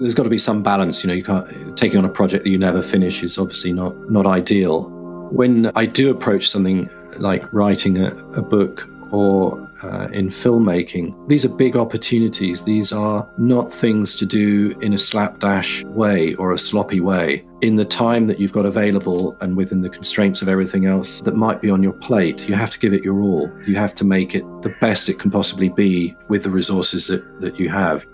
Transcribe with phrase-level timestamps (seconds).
[0.00, 1.04] there's got to be some balance.
[1.04, 4.10] You know, you can't taking on a project that you never finish is obviously not
[4.10, 4.88] not ideal.
[5.30, 11.44] When I do approach something like writing a, a book or uh, in filmmaking, these
[11.44, 12.64] are big opportunities.
[12.64, 17.44] These are not things to do in a slapdash way or a sloppy way.
[17.60, 21.36] In the time that you've got available and within the constraints of everything else that
[21.36, 23.50] might be on your plate, you have to give it your all.
[23.66, 27.40] You have to make it the best it can possibly be with the resources that,
[27.40, 28.06] that you have.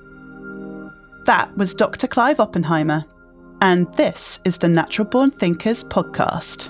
[1.26, 2.06] That was Dr.
[2.06, 3.04] Clive Oppenheimer,
[3.60, 6.68] and this is the Natural Born Thinkers podcast.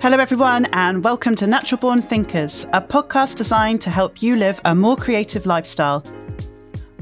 [0.00, 4.58] Hello, everyone, and welcome to Natural Born Thinkers, a podcast designed to help you live
[4.64, 6.02] a more creative lifestyle.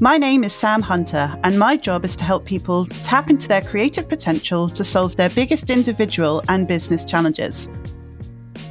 [0.01, 3.61] My name is Sam Hunter, and my job is to help people tap into their
[3.61, 7.69] creative potential to solve their biggest individual and business challenges.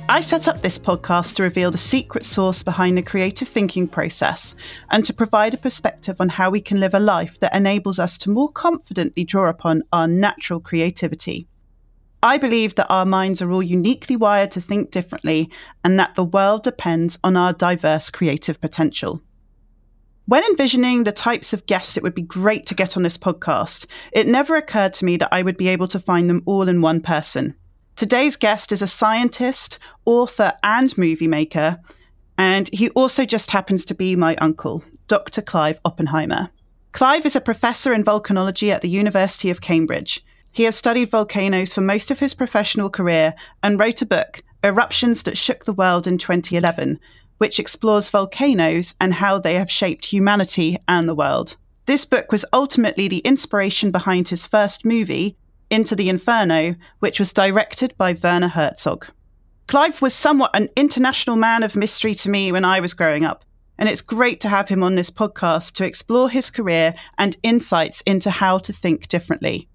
[0.09, 4.55] I set up this podcast to reveal the secret source behind the creative thinking process
[4.91, 8.19] and to provide a perspective on how we can live a life that enables us
[8.19, 11.47] to more confidently draw upon our natural creativity.
[12.23, 15.51] I believe that our minds are all uniquely wired to think differently
[15.83, 19.23] and that the world depends on our diverse creative potential.
[20.27, 23.87] When envisioning the types of guests it would be great to get on this podcast,
[24.13, 26.81] it never occurred to me that I would be able to find them all in
[26.81, 27.55] one person.
[27.95, 31.79] Today's guest is a scientist, author, and movie maker,
[32.39, 35.43] and he also just happens to be my uncle, Dr.
[35.43, 36.51] Clive Oppenheimer.
[36.93, 40.25] Clive is a professor in volcanology at the University of Cambridge.
[40.53, 45.23] He has studied volcanoes for most of his professional career and wrote a book, Eruptions
[45.23, 46.99] That Shook the World in 2011,
[47.39, 51.57] which explores volcanoes and how they have shaped humanity and the world.
[51.87, 55.37] This book was ultimately the inspiration behind his first movie,
[55.73, 59.07] Into the Inferno, which was directed by Werner Herzog.
[59.69, 63.43] Clive was somewhat an international man of mystery to me when I was growing up,
[63.79, 68.03] and it's great to have him on this podcast to explore his career and insights
[68.03, 69.67] into how to think differently.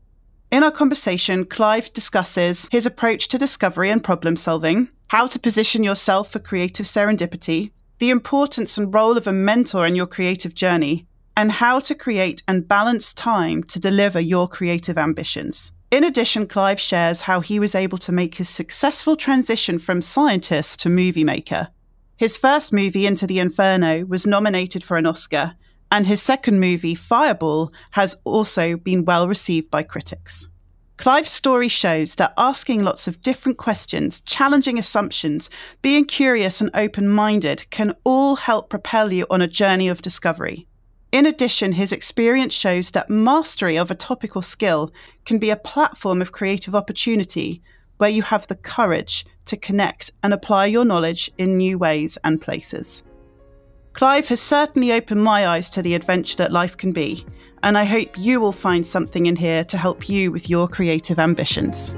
[0.51, 5.83] In our conversation, Clive discusses his approach to discovery and problem solving, how to position
[5.83, 11.07] yourself for creative serendipity, the importance and role of a mentor in your creative journey,
[11.35, 15.71] and how to create and balance time to deliver your creative ambitions.
[15.89, 20.81] In addition, Clive shares how he was able to make his successful transition from scientist
[20.81, 21.69] to movie maker.
[22.17, 25.55] His first movie, Into the Inferno, was nominated for an Oscar,
[25.89, 30.49] and his second movie, Fireball, has also been well received by critics.
[30.97, 35.49] Clive's story shows that asking lots of different questions, challenging assumptions,
[35.81, 40.67] being curious and open minded can all help propel you on a journey of discovery.
[41.11, 44.91] In addition, his experience shows that mastery of a topical skill
[45.25, 47.61] can be a platform of creative opportunity
[47.97, 52.41] where you have the courage to connect and apply your knowledge in new ways and
[52.41, 53.03] places.
[53.93, 57.25] Clive has certainly opened my eyes to the adventure that life can be,
[57.63, 61.19] and I hope you will find something in here to help you with your creative
[61.19, 61.95] ambitions.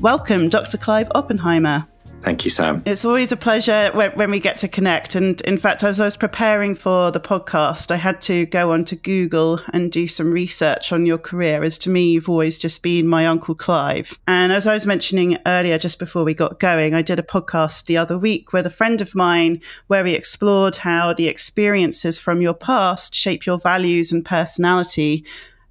[0.00, 0.78] Welcome, Dr.
[0.78, 1.86] Clive Oppenheimer.
[2.22, 2.82] Thank you, Sam.
[2.84, 5.14] It's always a pleasure when, when, we get to connect.
[5.14, 8.96] And in fact, as I was preparing for the podcast, I had to go onto
[8.96, 11.62] Google and do some research on your career.
[11.62, 14.18] As to me, you've always just been my Uncle Clive.
[14.28, 17.86] And as I was mentioning earlier, just before we got going, I did a podcast
[17.86, 22.42] the other week with a friend of mine where we explored how the experiences from
[22.42, 25.24] your past shape your values and personality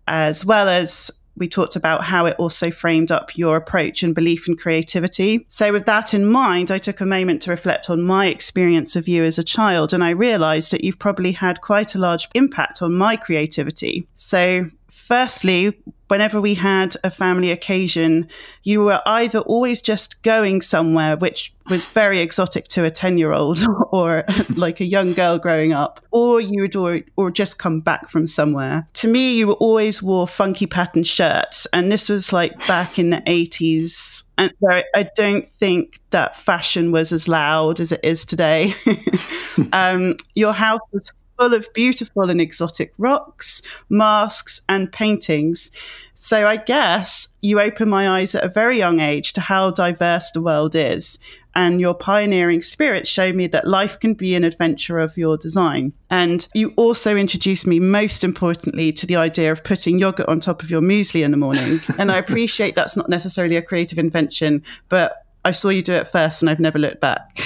[0.07, 4.47] as well as we talked about how it also framed up your approach and belief
[4.47, 5.45] in creativity.
[5.47, 9.07] So, with that in mind, I took a moment to reflect on my experience of
[9.07, 12.81] you as a child, and I realized that you've probably had quite a large impact
[12.81, 14.07] on my creativity.
[14.15, 15.77] So, firstly,
[16.09, 18.27] whenever we had a family occasion,
[18.63, 23.31] you were either always just going somewhere, which was very exotic to a 10 year
[23.31, 23.59] old
[23.91, 24.25] or
[24.55, 28.27] like a young girl growing up, or you would or, or just come back from
[28.27, 28.87] somewhere.
[28.93, 31.67] To me, you always wore funky patterned shirts.
[31.71, 34.23] And this was like back in the 80s.
[34.37, 34.51] And
[34.95, 38.73] I don't think that fashion was as loud as it is today.
[39.73, 45.71] um, your house was full of beautiful and exotic rocks, masks, and paintings.
[46.13, 50.31] So I guess you opened my eyes at a very young age to how diverse
[50.31, 51.17] the world is.
[51.55, 55.93] And your pioneering spirit showed me that life can be an adventure of your design.
[56.09, 60.61] And you also introduced me, most importantly, to the idea of putting yogurt on top
[60.61, 61.79] of your muesli in the morning.
[61.97, 66.07] and I appreciate that's not necessarily a creative invention, but I saw you do it
[66.07, 67.39] first and I've never looked back.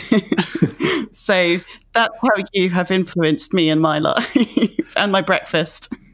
[1.14, 1.60] so
[1.94, 5.94] that's how you have influenced me in my life and my breakfast.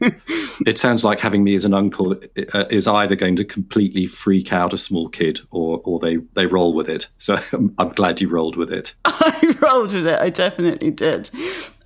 [0.66, 2.12] it sounds like having me as an uncle
[2.54, 6.46] uh, is either going to completely freak out a small kid or, or they, they
[6.46, 7.08] roll with it.
[7.18, 8.94] So I'm, I'm glad you rolled with it.
[9.04, 10.18] I rolled with it.
[10.18, 11.30] I definitely did.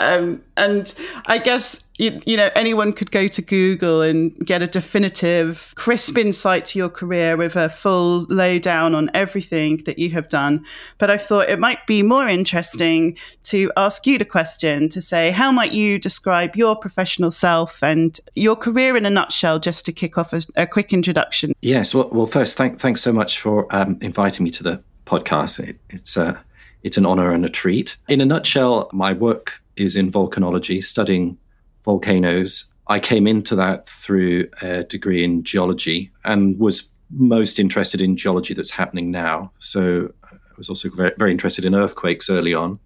[0.01, 0.93] Um, and
[1.27, 6.19] I guess you, you, know anyone could go to Google and get a definitive, crisp
[6.19, 10.65] insight to your career with a full lowdown on everything that you have done.
[10.99, 15.31] But I thought it might be more interesting to ask you the question to say
[15.31, 19.93] how might you describe your professional self and your career in a nutshell, just to
[19.93, 21.53] kick off a, a quick introduction.
[21.61, 21.95] Yes.
[21.95, 25.61] Well, well first, thank, thanks so much for um, inviting me to the podcast.
[25.61, 26.41] It, it's a
[26.83, 27.97] it's an honor and a treat.
[28.09, 31.39] In a nutshell, my work is in volcanology, studying
[31.83, 32.67] volcanoes.
[32.89, 38.53] I came into that through a degree in geology and was most interested in geology
[38.53, 39.51] that's happening now.
[39.59, 42.79] So I was also very, very interested in earthquakes early on.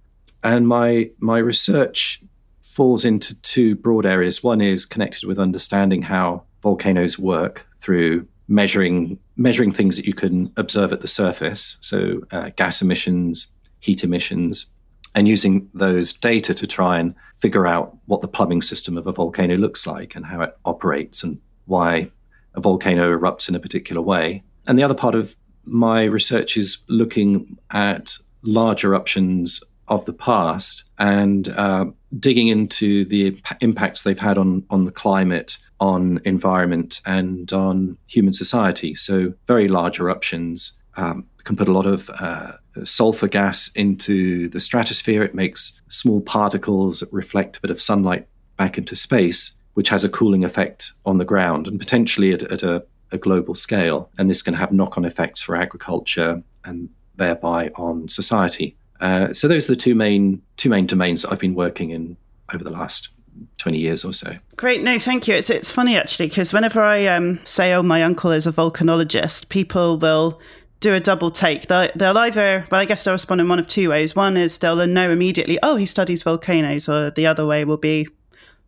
[0.42, 2.22] And my my research
[2.60, 4.42] falls into two broad areas.
[4.42, 10.52] One is connected with understanding how volcanoes work through measuring measuring things that you can
[10.56, 13.48] observe at the surface, so uh, gas emissions,
[13.80, 14.66] heat emissions,
[15.14, 19.12] and using those data to try and figure out what the plumbing system of a
[19.12, 22.10] volcano looks like and how it operates and why
[22.54, 24.42] a volcano erupts in a particular way.
[24.66, 30.84] And the other part of my research is looking at large eruptions of the past
[30.98, 31.86] and uh,
[32.18, 38.32] digging into the impacts they've had on, on the climate, on environment, and on human
[38.32, 38.94] society.
[38.94, 42.52] So, very large eruptions um, can put a lot of uh,
[42.84, 45.22] sulfur gas into the stratosphere.
[45.22, 48.26] It makes small particles that reflect a bit of sunlight
[48.56, 52.62] back into space, which has a cooling effect on the ground and potentially at, at
[52.62, 54.10] a, a global scale.
[54.18, 58.76] And this can have knock on effects for agriculture and thereby on society.
[59.00, 62.16] Uh, so those are the two main two main domains I've been working in
[62.52, 63.10] over the last
[63.58, 64.36] 20 years or so.
[64.56, 64.82] Great.
[64.82, 65.34] No, thank you.
[65.34, 69.48] It's, it's funny actually, because whenever I um, say, oh, my uncle is a volcanologist,
[69.48, 70.40] people will
[70.80, 71.66] do a double take.
[71.66, 74.14] They'll, they'll, either, well, I guess they'll respond in one of two ways.
[74.14, 78.08] One is they'll know immediately, oh, he studies volcanoes, or the other way will be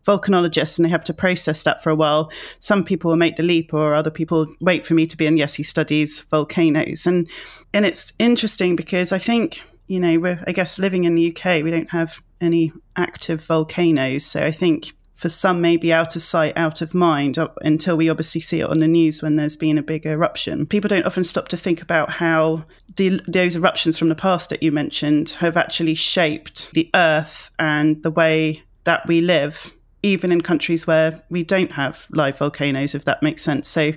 [0.05, 2.31] volcanologist and they have to process that for a while.
[2.59, 5.37] Some people will make the leap, or other people wait for me to be in,
[5.37, 7.05] yes, he studies volcanoes.
[7.05, 7.29] And,
[7.73, 11.61] and it's interesting because I think you know, we're, I guess living in the UK,
[11.63, 14.25] we don't have any active volcanoes.
[14.25, 18.39] So I think for some, maybe out of sight, out of mind, until we obviously
[18.39, 20.65] see it on the news when there's been a big eruption.
[20.65, 22.63] People don't often stop to think about how
[22.95, 28.01] the, those eruptions from the past that you mentioned have actually shaped the earth and
[28.01, 29.73] the way that we live,
[30.03, 33.67] even in countries where we don't have live volcanoes, if that makes sense.
[33.67, 33.91] So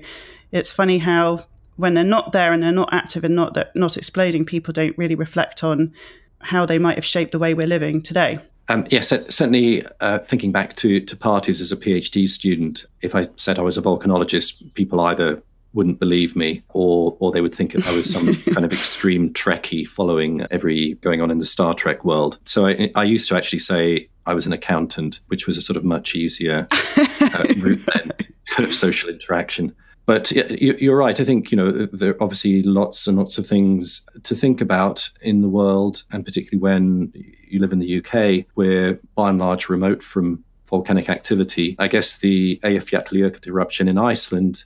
[0.51, 1.47] it's funny how
[1.77, 5.15] when they're not there and they're not active and not not exploding, people don't really
[5.15, 5.93] reflect on
[6.41, 8.39] how they might have shaped the way we're living today.
[8.69, 9.85] Um, yes, certainly.
[10.01, 13.77] Uh, thinking back to to parties as a PhD student, if I said I was
[13.77, 15.43] a volcanologist, people either
[15.75, 19.87] wouldn't believe me, or or they would think I was some kind of extreme Trekkie
[19.87, 22.39] following every going on in the Star Trek world.
[22.45, 25.77] So I, I used to actually say I was an accountant, which was a sort
[25.77, 28.13] of much easier uh, route then,
[28.47, 29.75] kind of social interaction
[30.07, 31.19] but you're right.
[31.19, 35.09] I think you know there are obviously lots and lots of things to think about
[35.23, 37.13] in the world, and particularly when
[37.49, 41.77] you live in the UK, we're by and large remote from volcanic activity.
[41.79, 44.65] I guess the Eyjafjallajökull eruption in Iceland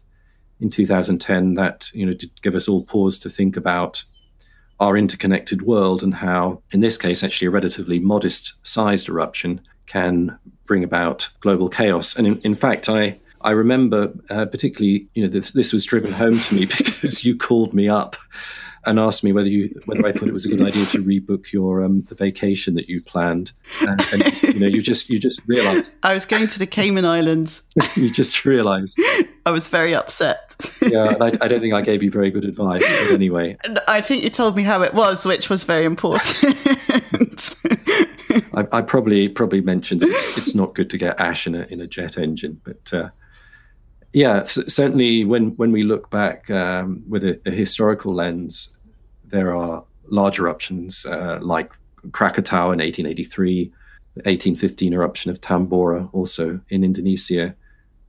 [0.60, 4.04] in 2010 that you know did give us all pause to think about
[4.80, 10.38] our interconnected world and how, in this case, actually a relatively modest sized eruption can
[10.66, 12.16] bring about global chaos.
[12.16, 16.12] And in, in fact, I I remember uh, particularly, you know, this, this was driven
[16.12, 18.16] home to me because you called me up
[18.88, 21.52] and asked me whether you whether I thought it was a good idea to rebook
[21.52, 23.52] your um, the vacation that you planned.
[23.82, 27.04] And, and you know, you just you just realised I was going to the Cayman
[27.04, 27.62] Islands.
[27.96, 28.98] you just realised
[29.44, 30.56] I was very upset.
[30.82, 34.24] yeah, I, I, don't think I gave you very good advice, but anyway, I think
[34.24, 36.24] you told me how it was, which was very important.
[38.54, 41.62] I, I, probably probably mentioned that it's, it's not good to get ash in a
[41.64, 42.92] in a jet engine, but.
[42.92, 43.10] Uh,
[44.12, 48.74] yeah, certainly when, when we look back um, with a, a, historical lens,
[49.24, 51.72] there are large eruptions uh, like
[52.12, 53.64] Krakatoa in 1883,
[54.14, 57.54] the 1815 eruption of Tambora, also in Indonesia,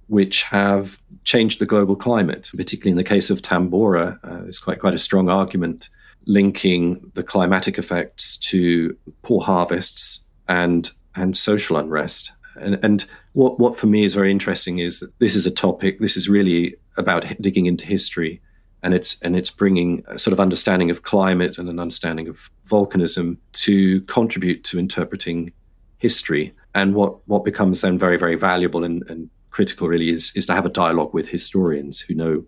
[0.08, 2.50] which have changed the global climate.
[2.56, 5.90] Particularly in the case of Tambora, uh, there's quite quite a strong argument
[6.26, 12.32] linking the climatic effects to poor harvests and and social unrest.
[12.56, 13.06] And, and
[13.40, 16.28] what, what for me is very interesting is that this is a topic, this is
[16.28, 18.42] really about digging into history
[18.84, 22.50] and it's and it's bringing a sort of understanding of climate and an understanding of
[22.68, 25.54] volcanism to contribute to interpreting
[26.00, 26.54] history.
[26.76, 30.54] And what what becomes then very very valuable and, and critical really is is to
[30.54, 32.44] have a dialogue with historians who know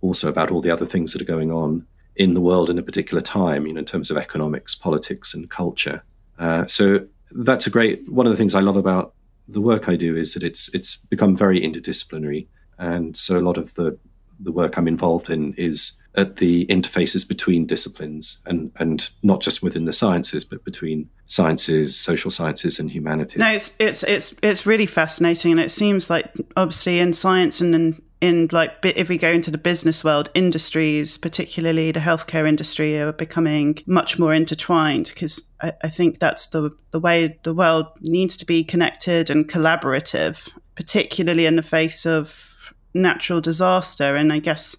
[0.00, 2.82] also about all the other things that are going on in the world in a
[2.82, 6.02] particular time, you know, in terms of economics, politics, and culture.
[6.38, 9.14] Uh, so that's a great one of the things I love about
[9.48, 12.46] the work I do is that it's it's become very interdisciplinary,
[12.78, 13.98] and so a lot of the
[14.40, 19.62] the work I'm involved in is at the interfaces between disciplines and and not just
[19.62, 23.38] within the sciences but between sciences social sciences and humanities.
[23.38, 25.52] No it's it's it's, it's really fascinating.
[25.52, 29.50] And it seems like obviously in science and in in like if we go into
[29.50, 35.72] the business world industries particularly the healthcare industry are becoming much more intertwined because I,
[35.82, 41.46] I think that's the the way the world needs to be connected and collaborative particularly
[41.46, 42.48] in the face of
[42.94, 44.14] natural disaster.
[44.16, 44.76] And i guess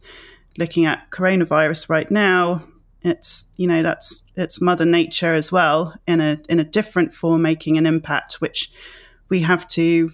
[0.58, 2.62] looking at coronavirus right now,
[3.02, 7.42] it's you know that's it's mother nature as well in a in a different form
[7.42, 8.72] making an impact which
[9.28, 10.12] we have to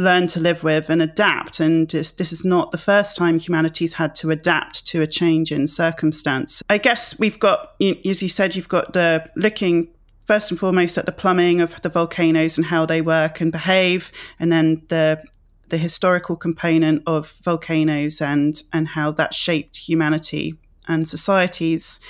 [0.00, 3.94] learn to live with and adapt and this, this is not the first time humanity's
[3.94, 8.56] had to adapt to a change in circumstance i guess we've got as you said
[8.56, 9.88] you've got the looking
[10.24, 14.10] first and foremost at the plumbing of the volcanoes and how they work and behave
[14.38, 15.22] and then the
[15.70, 22.00] the historical component of volcanoes and and how that shaped humanity and societies.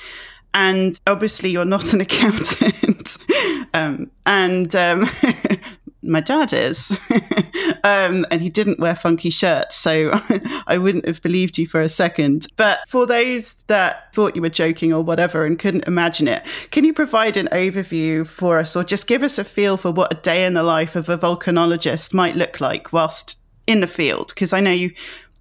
[0.52, 3.18] And obviously, you're not an accountant,
[3.72, 5.08] um, and um,
[6.02, 6.98] my dad is,
[7.84, 10.10] um, and he didn't wear funky shirts, so
[10.66, 12.46] I wouldn't have believed you for a second.
[12.56, 16.84] But for those that thought you were joking or whatever and couldn't imagine it, can
[16.84, 20.20] you provide an overview for us, or just give us a feel for what a
[20.20, 24.28] day in the life of a volcanologist might look like whilst in the field?
[24.28, 24.92] Because I know you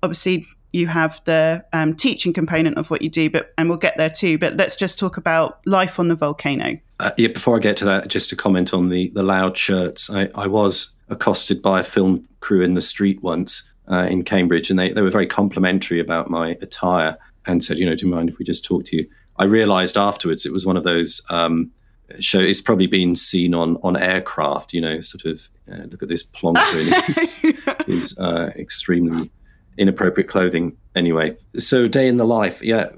[0.04, 3.98] obviously you have the um, teaching component of what you do, but and we'll get
[3.98, 4.38] there too.
[4.38, 6.80] But let's just talk about life on the volcano.
[7.00, 10.10] Uh, yeah, before I get to that, just to comment on the the loud shirts,
[10.10, 14.70] I, I was accosted by a film crew in the street once uh, in Cambridge,
[14.70, 18.14] and they, they were very complimentary about my attire and said, you know, do you
[18.14, 19.10] mind if we just talk to you?
[19.38, 21.72] I realised afterwards it was one of those um,
[22.20, 26.10] show it's probably been seen on on aircraft you know sort of uh, look at
[26.10, 27.38] this plonker in his,
[27.86, 29.30] his uh, extremely
[29.78, 32.90] inappropriate clothing anyway so day in the life yeah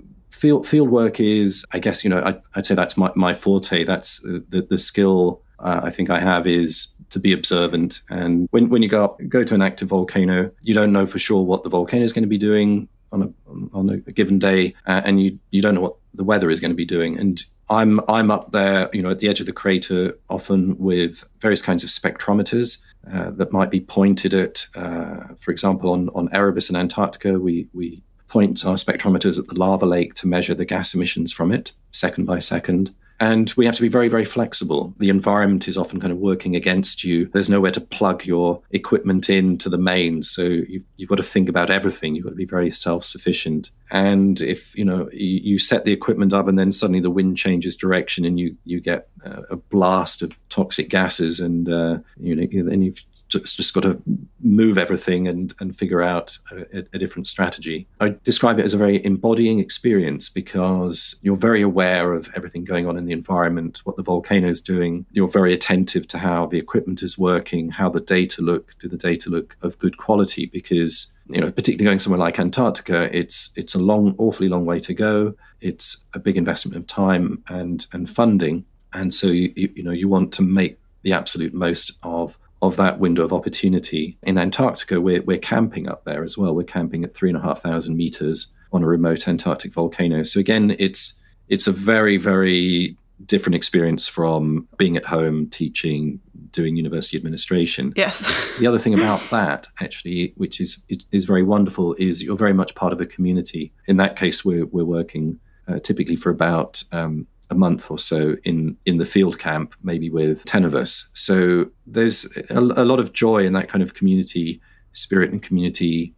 [0.41, 3.83] field field work is i guess you know I, would say that's my, my forte
[3.83, 8.69] that's the, the skill uh, i think i have is to be observant and when,
[8.69, 11.63] when you go up go to an active volcano you don't know for sure what
[11.63, 15.21] the volcano is going to be doing on a on a given day, uh, and
[15.21, 17.17] you you don't know what the weather is going to be doing.
[17.19, 21.23] And I'm I'm up there, you know, at the edge of the crater, often with
[21.39, 22.81] various kinds of spectrometers
[23.11, 24.67] uh, that might be pointed at.
[24.75, 29.59] Uh, for example, on on Erebus in Antarctica, we we point our spectrometers at the
[29.59, 32.95] lava lake to measure the gas emissions from it, second by second.
[33.19, 34.95] And we have to be very, very flexible.
[34.97, 37.27] The environment is often kind of working against you.
[37.27, 40.31] There's nowhere to plug your equipment into the mains.
[40.31, 42.15] So you've, you've got to think about everything.
[42.15, 43.69] You've got to be very self sufficient.
[43.91, 47.37] And if, you know, you, you, set the equipment up and then suddenly the wind
[47.37, 52.69] changes direction and you, you get a blast of toxic gases and, uh, you know,
[52.69, 54.01] then you've just, just got to
[54.41, 57.87] move everything and, and figure out a, a, different strategy.
[57.99, 62.87] I describe it as a very embodying experience because you're very aware of everything going
[62.87, 65.05] on in the environment, what the volcano is doing.
[65.11, 68.77] You're very attentive to how the equipment is working, how the data look.
[68.79, 70.45] Do the data look of good quality?
[70.45, 74.79] Because you know, particularly going somewhere like Antarctica, it's it's a long, awfully long way
[74.81, 75.33] to go.
[75.61, 79.91] It's a big investment of time and and funding, and so you you, you know
[79.91, 84.17] you want to make the absolute most of of that window of opportunity.
[84.23, 86.55] In Antarctica, we're, we're camping up there as well.
[86.55, 90.23] We're camping at three and a half thousand meters on a remote Antarctic volcano.
[90.23, 96.19] So again, it's it's a very very different experience from being at home teaching
[96.51, 98.27] doing university administration yes
[98.57, 102.73] the other thing about that actually which is is very wonderful is you're very much
[102.73, 107.27] part of a community in that case we're, we're working uh, typically for about um,
[107.51, 111.09] a month or so in in the field camp, maybe with ten of us.
[111.13, 114.61] So there's a, a lot of joy in that kind of community
[114.93, 116.13] spirit and community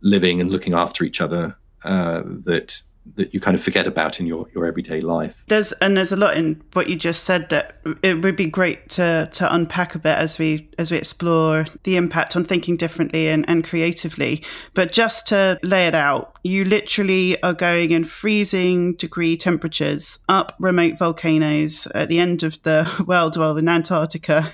[0.00, 2.82] living and looking after each other uh, that
[3.14, 5.44] that you kind of forget about in your, your everyday life.
[5.48, 8.88] There's and there's a lot in what you just said that it would be great
[8.90, 13.28] to to unpack a bit as we as we explore the impact on thinking differently
[13.28, 14.42] and, and creatively.
[14.74, 20.54] But just to lay it out, you literally are going in freezing degree temperatures up
[20.58, 24.52] remote volcanoes at the end of the world, well in Antarctica.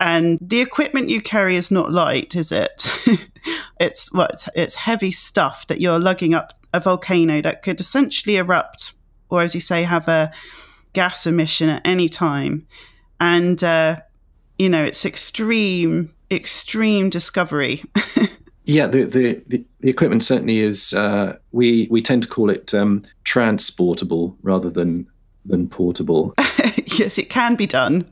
[0.00, 2.90] And the equipment you carry is not light, is it?
[3.80, 8.36] it's what it's, it's heavy stuff that you're lugging up a volcano that could essentially
[8.36, 8.92] erupt,
[9.30, 10.32] or as you say, have a
[10.92, 12.66] gas emission at any time.
[13.20, 14.00] And, uh,
[14.58, 17.84] you know, it's extreme, extreme discovery.
[18.64, 23.02] yeah, the, the, the, equipment certainly is, uh, we, we tend to call it um,
[23.24, 25.06] transportable rather than
[25.44, 26.34] than portable.
[26.98, 28.08] yes, it can be done.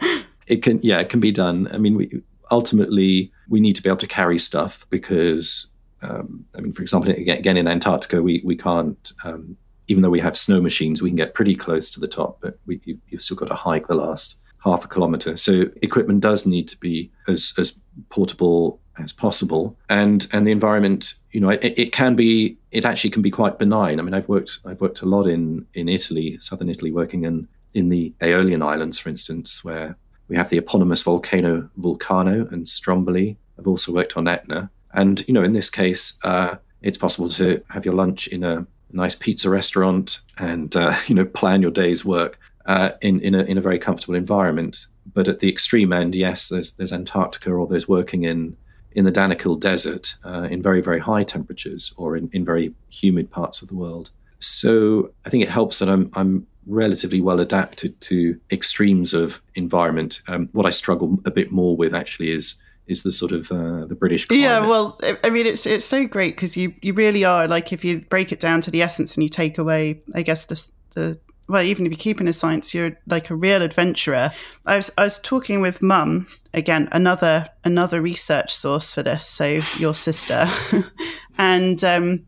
[0.46, 1.68] it can, yeah, it can be done.
[1.72, 5.66] I mean, we, ultimately, we need to be able to carry stuff because,
[6.04, 9.12] um, I mean, for example, again in Antarctica, we we can't.
[9.24, 9.56] Um,
[9.86, 12.58] even though we have snow machines, we can get pretty close to the top, but
[12.64, 15.36] we, you, you've still got to hike the last half a kilometer.
[15.36, 21.14] So equipment does need to be as as portable as possible and and the environment
[21.32, 24.28] you know it, it, can be it actually can be quite benign i mean i've
[24.28, 28.62] worked i've worked a lot in in italy southern italy working in in the aeolian
[28.62, 29.96] islands for instance where
[30.28, 35.34] we have the eponymous volcano vulcano and stromboli i've also worked on etna and you
[35.34, 39.50] know in this case uh, it's possible to have your lunch in a nice pizza
[39.50, 43.60] restaurant and uh, you know plan your day's work uh, in in a, in a
[43.60, 48.24] very comfortable environment but at the extreme end yes there's there's antarctica or there's working
[48.24, 48.56] in
[48.94, 53.30] in the Danakil Desert uh, in very, very high temperatures or in, in very humid
[53.30, 54.10] parts of the world.
[54.38, 60.22] So I think it helps that I'm, I'm relatively well adapted to extremes of environment.
[60.28, 62.54] Um, what I struggle a bit more with actually is
[62.86, 64.42] is the sort of uh, the British climate.
[64.42, 67.84] Yeah, well, I mean, it's it's so great because you you really are like if
[67.84, 71.18] you break it down to the essence and you take away, I guess the the
[71.48, 74.32] well, even if you keep in a science, you're like a real adventurer.
[74.66, 79.26] I was I was talking with mum again, another another research source for this.
[79.26, 80.48] So your sister,
[81.38, 82.26] and um,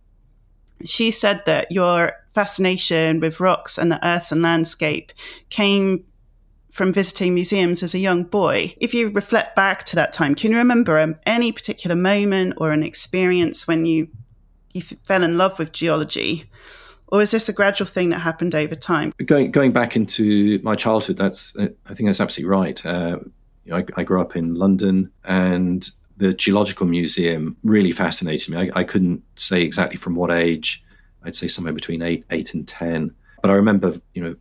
[0.84, 5.12] she said that your fascination with rocks and the earth and landscape
[5.48, 6.04] came
[6.76, 8.74] from visiting museums as a young boy.
[8.78, 12.70] If you reflect back to that time, can you remember um, any particular moment or
[12.70, 14.08] an experience when you
[14.74, 16.50] you fell in love with geology?
[17.08, 19.12] or is this a gradual thing that happened over time?
[19.24, 22.84] Going going back into my childhood, that's I think that's absolutely right.
[22.84, 23.18] Uh,
[23.64, 28.58] you know, I, I, grew up in London, and the Geological Museum really fascinated me.
[28.58, 30.84] I, I, couldn't say exactly from what age.
[31.24, 33.14] I'd say somewhere between eight eight and ten.
[33.40, 34.36] But I remember, you know,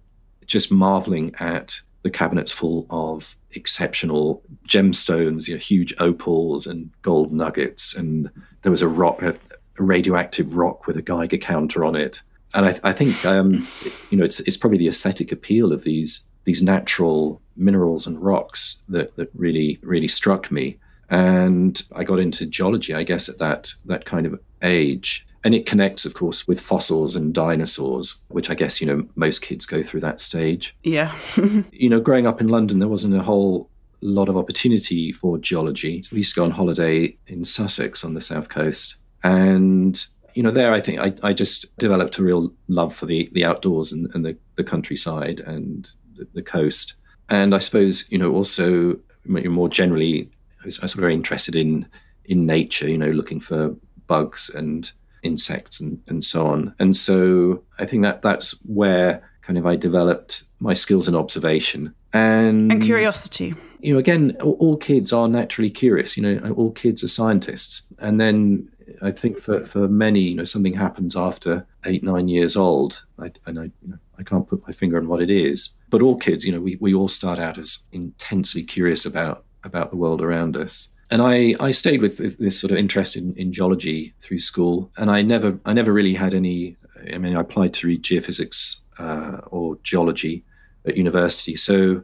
[0.46, 7.34] just marveling at the cabinets full of exceptional gemstones, you know, huge opals and gold
[7.34, 8.30] nuggets, and
[8.62, 9.36] there was a rock, a,
[9.78, 12.22] radioactive rock with a Geiger counter on it
[12.56, 13.68] and I, I think um,
[14.10, 18.82] you know it's it's probably the aesthetic appeal of these these natural minerals and rocks
[18.90, 20.80] that that really really struck me.
[21.10, 25.28] And I got into geology, I guess, at that that kind of age.
[25.46, 29.44] And it connects, of course, with fossils and dinosaurs, which I guess you know most
[29.44, 30.76] kids go through that stage.
[30.84, 31.16] Yeah.
[31.72, 33.70] you know, growing up in London, there wasn't a whole
[34.02, 36.04] lot of opportunity for geology.
[36.12, 40.06] We used to go on holiday in Sussex on the south coast, and
[40.36, 43.46] you know, there I think I, I just developed a real love for the the
[43.46, 46.96] outdoors and, and the, the countryside and the, the, coast.
[47.30, 50.30] And I suppose, you know, also more generally,
[50.62, 51.88] I was, I was very interested in
[52.26, 53.76] in nature, you know, looking for
[54.08, 54.92] bugs and
[55.26, 56.74] insects and, and so on.
[56.80, 61.94] And so I think that that's where kind of I developed my skills in observation
[62.14, 63.54] and and curiosity.
[63.80, 66.18] You know, again, all, all kids are naturally curious.
[66.18, 68.70] You know, all kids are scientists, and then
[69.02, 73.32] I think for, for many, you know, something happens after eight, nine years old, I,
[73.46, 75.70] and I, you know, I can't put my finger on what it is.
[75.90, 79.90] But all kids, you know, we, we all start out as intensely curious about about
[79.90, 80.94] the world around us.
[81.12, 85.12] And I, I stayed with this sort of interest in, in geology through school, and
[85.12, 86.78] I never I never really had any.
[87.14, 90.44] I mean, I applied to read geophysics uh, or geology
[90.88, 92.02] at university, so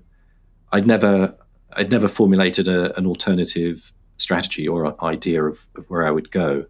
[0.72, 1.34] I'd never
[1.74, 6.66] I'd never formulated a, an alternative strategy or idea of, of where I would go.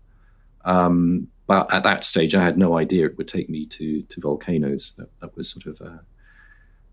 [0.64, 4.22] Um, but at that stage, I had no idea it would take me to to
[4.22, 4.94] volcanoes.
[4.98, 6.00] That, that was sort of, uh,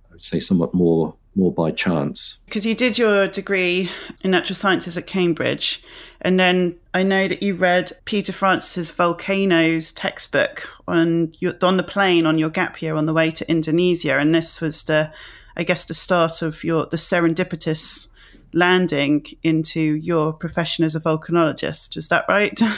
[0.08, 2.38] I would say, somewhat more more by chance.
[2.46, 3.90] Because you did your degree
[4.22, 5.82] in natural sciences at Cambridge,
[6.20, 11.82] and then I know that you read Peter Francis's Volcanoes textbook on your, on the
[11.82, 15.12] plane on your gap year on the way to Indonesia, and this was the,
[15.56, 18.08] I guess, the start of your the serendipitous
[18.52, 21.96] landing into your profession as a volcanologist.
[21.96, 22.60] Is that right?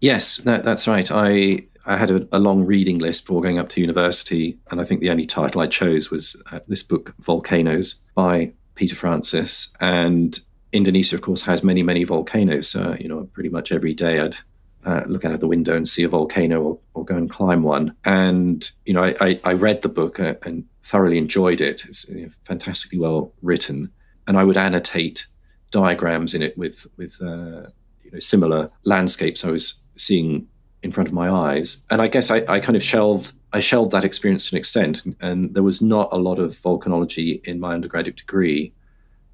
[0.00, 1.10] Yes, that, that's right.
[1.10, 4.84] I I had a, a, long reading list before going up to university, and I
[4.84, 9.72] think the only title I chose was uh, this book, Volcanoes, by Peter Francis.
[9.80, 10.38] And
[10.72, 12.76] Indonesia, of course, has many, many volcanoes.
[12.76, 14.36] Uh, you know, pretty much every day I'd
[14.84, 17.62] uh, look out of the window and see a volcano or, or go and climb
[17.62, 17.94] one.
[18.04, 21.86] And, you know, I, I, I read the book uh, and thoroughly enjoyed it.
[21.86, 23.90] It's you know, fantastically well written.
[24.26, 25.26] And I would annotate
[25.70, 27.70] diagrams in it with, with uh,
[28.02, 30.48] you know, similar landscapes I was seeing
[30.82, 31.82] in front of my eyes.
[31.90, 35.02] And I guess I, I, kind of shelved I shelved that experience to an extent,
[35.20, 38.72] and there was not a lot of volcanology in my undergraduate degree.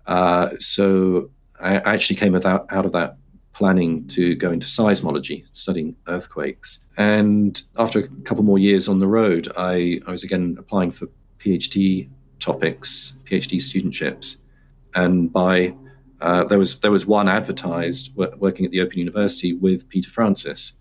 [0.07, 1.30] Uh, so
[1.61, 3.16] I actually came out, out of that
[3.52, 6.80] planning to go into seismology, studying earthquakes.
[6.96, 11.09] And after a couple more years on the road, I, I was again applying for
[11.38, 14.38] PhD topics, PhD studentships,
[14.94, 15.74] and by
[16.20, 20.78] uh, there was there was one advertised working at the Open University with Peter Francis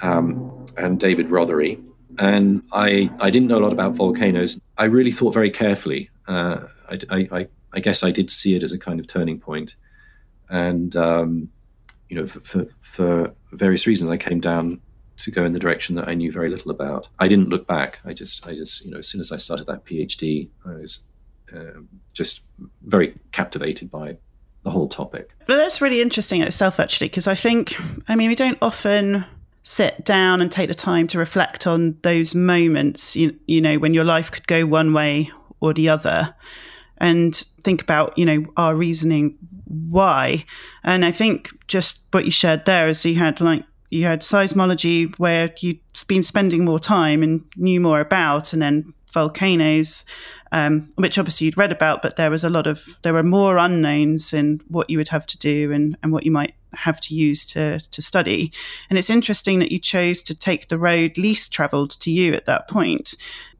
[0.00, 1.82] um, and David Rothery,
[2.18, 4.60] and I I didn't know a lot about volcanoes.
[4.76, 6.10] I really thought very carefully.
[6.26, 9.76] Uh, I, I, I, guess I did see it as a kind of turning point,
[10.48, 11.48] and um,
[12.08, 14.80] you know for, for various reasons I came down
[15.18, 17.08] to go in the direction that I knew very little about.
[17.18, 18.00] I didn't look back.
[18.04, 21.04] I just I just you know as soon as I started that PhD, I was
[21.54, 21.80] uh,
[22.12, 22.42] just
[22.82, 24.16] very captivated by
[24.64, 25.34] the whole topic.
[25.46, 27.76] But that's really interesting itself, actually, because I think,
[28.08, 29.24] I mean, we don't often
[29.64, 33.94] sit down and take the time to reflect on those moments, you, you know, when
[33.94, 36.34] your life could go one way or the other
[36.98, 40.44] and think about, you know, our reasoning why.
[40.84, 45.14] And I think just what you shared there is you had like, you had seismology
[45.18, 50.04] where you'd been spending more time and knew more about, and then volcanoes,
[50.52, 53.56] um, which obviously you'd read about, but there was a lot of there were more
[53.56, 57.14] unknowns in what you would have to do and, and what you might have to
[57.14, 58.52] use to to study.
[58.88, 62.46] And it's interesting that you chose to take the road least travelled to you at
[62.46, 63.14] that point.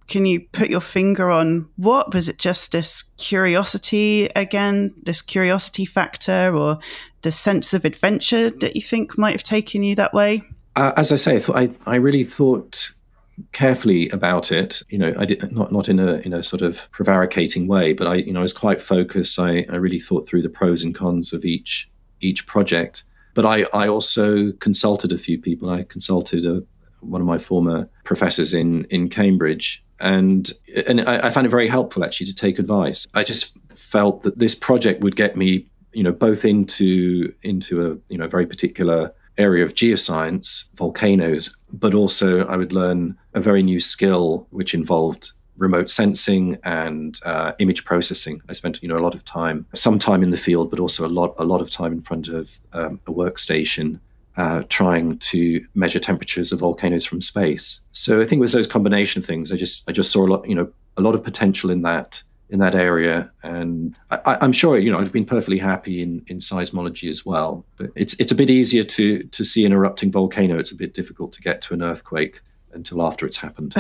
[0.07, 2.39] Can you put your finger on what was it?
[2.39, 6.79] Just this curiosity again, this curiosity factor, or
[7.23, 10.43] the sense of adventure that you think might have taken you that way?
[10.77, 12.93] Uh, as I say, I, I really thought
[13.53, 14.83] carefully about it.
[14.89, 18.07] You know, I did not not in a in a sort of prevaricating way, but
[18.07, 19.39] I you know I was quite focused.
[19.39, 21.91] I, I really thought through the pros and cons of each
[22.25, 23.05] each project.
[23.35, 25.69] But I I also consulted a few people.
[25.71, 26.63] I consulted a,
[27.01, 30.53] one of my former professors in in Cambridge, and
[30.87, 33.07] and I, I found it very helpful actually to take advice.
[33.15, 38.13] I just felt that this project would get me you know both into into a
[38.13, 43.63] you know very particular area of geoscience, volcanoes, but also I would learn a very
[43.63, 48.43] new skill which involved remote sensing and uh, image processing.
[48.49, 51.07] I spent you know a lot of time, some time in the field, but also
[51.07, 54.01] a lot a lot of time in front of um, a workstation.
[54.37, 57.79] Uh, trying to measure temperatures of volcanoes from space.
[57.93, 59.53] So I think it was those combination things.
[59.53, 62.21] I just I just saw a lot, you know, a lot of potential in that
[62.51, 63.31] in that area.
[63.43, 67.65] And I, am sure, you know, I've been perfectly happy in, in seismology as well.
[67.77, 70.59] But it's it's a bit easier to to see an erupting volcano.
[70.59, 72.41] It's a bit difficult to get to an earthquake
[72.75, 73.75] until after it's happened.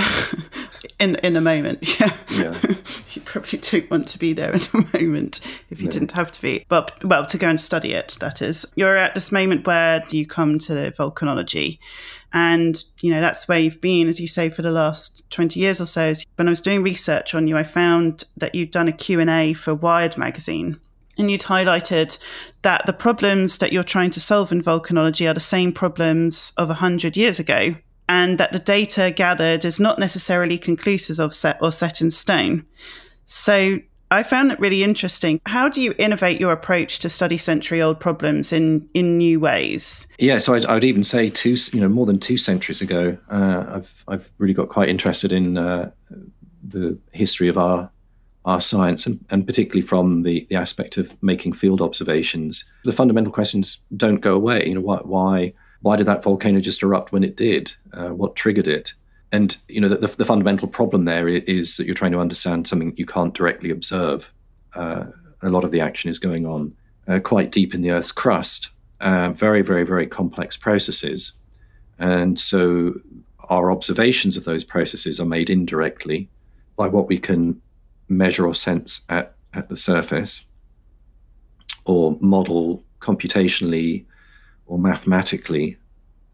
[0.98, 2.16] in in a moment, yeah.
[2.30, 2.58] Yeah.
[3.12, 5.92] you probably don't want to be there in a moment if you no.
[5.92, 6.64] didn't have to be.
[6.68, 8.66] But well, to go and study it, that is.
[8.74, 11.78] You're at this moment where you come to volcanology.
[12.36, 15.80] And, you know, that's where you've been, as you say, for the last 20 years
[15.80, 16.12] or so.
[16.34, 19.72] When I was doing research on you, I found that you'd done a Q&A for
[19.72, 20.80] Wired magazine
[21.16, 22.18] and you'd highlighted
[22.62, 26.68] that the problems that you're trying to solve in volcanology are the same problems of
[26.68, 27.76] 100 years ago
[28.08, 32.66] and that the data gathered is not necessarily conclusive of set or set in stone.
[33.24, 35.40] So I found it really interesting.
[35.46, 40.06] How do you innovate your approach to study century old problems in, in new ways?
[40.18, 43.64] Yeah, so I'd, I'd, even say two, you know, more than two centuries ago, uh,
[43.68, 45.90] I've I've really got quite interested in uh,
[46.62, 47.90] the history of our
[48.44, 52.70] our science, and, and particularly from the, the aspect of making field observations.
[52.84, 54.66] The fundamental questions don't go away.
[54.66, 55.54] You know, why why
[55.84, 57.70] why did that volcano just erupt when it did?
[57.92, 58.94] Uh, what triggered it?
[59.32, 62.94] And you know, the, the, fundamental problem there is that you're trying to understand something
[62.96, 64.32] you can't directly observe.
[64.74, 65.04] Uh,
[65.42, 66.74] a lot of the action is going on
[67.06, 68.70] uh, quite deep in the Earth's crust.
[69.00, 71.42] Uh, very, very, very complex processes,
[71.98, 72.94] and so
[73.50, 76.30] our observations of those processes are made indirectly
[76.76, 77.60] by what we can
[78.08, 80.46] measure or sense at, at the surface,
[81.84, 84.06] or model computationally
[84.66, 85.76] or mathematically.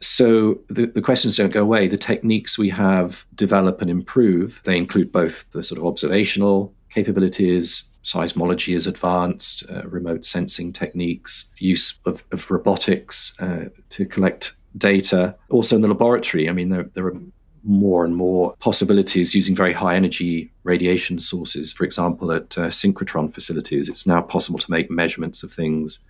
[0.00, 1.86] So the, the questions don't go away.
[1.88, 4.60] The techniques we have develop and improve.
[4.64, 11.48] They include both the sort of observational capabilities, seismology is advanced, uh, remote sensing techniques,
[11.58, 15.36] use of, of robotics uh, to collect data.
[15.50, 17.20] Also in the laboratory, I mean, there, there are
[17.62, 21.72] more and more possibilities using very high energy radiation sources.
[21.72, 26.00] For example, at uh, synchrotron facilities, it's now possible to make measurements of things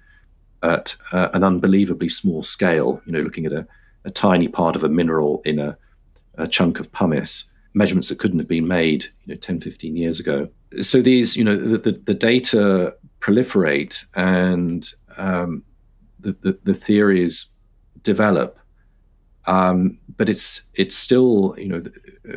[0.63, 3.67] at uh, an unbelievably small scale, you know, looking at a,
[4.05, 5.77] a tiny part of a mineral in a,
[6.35, 10.21] a, chunk of pumice, measurements that couldn't have been made, you know, 10, 15 years
[10.21, 10.49] ago.
[10.81, 15.63] So these, you know, the, the, the data proliferate and um,
[16.19, 17.55] the, the, the, theories
[18.03, 18.59] develop.
[19.47, 21.83] Um, but it's it's still you know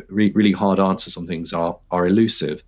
[0.08, 2.64] re- really hard answers on things are are elusive,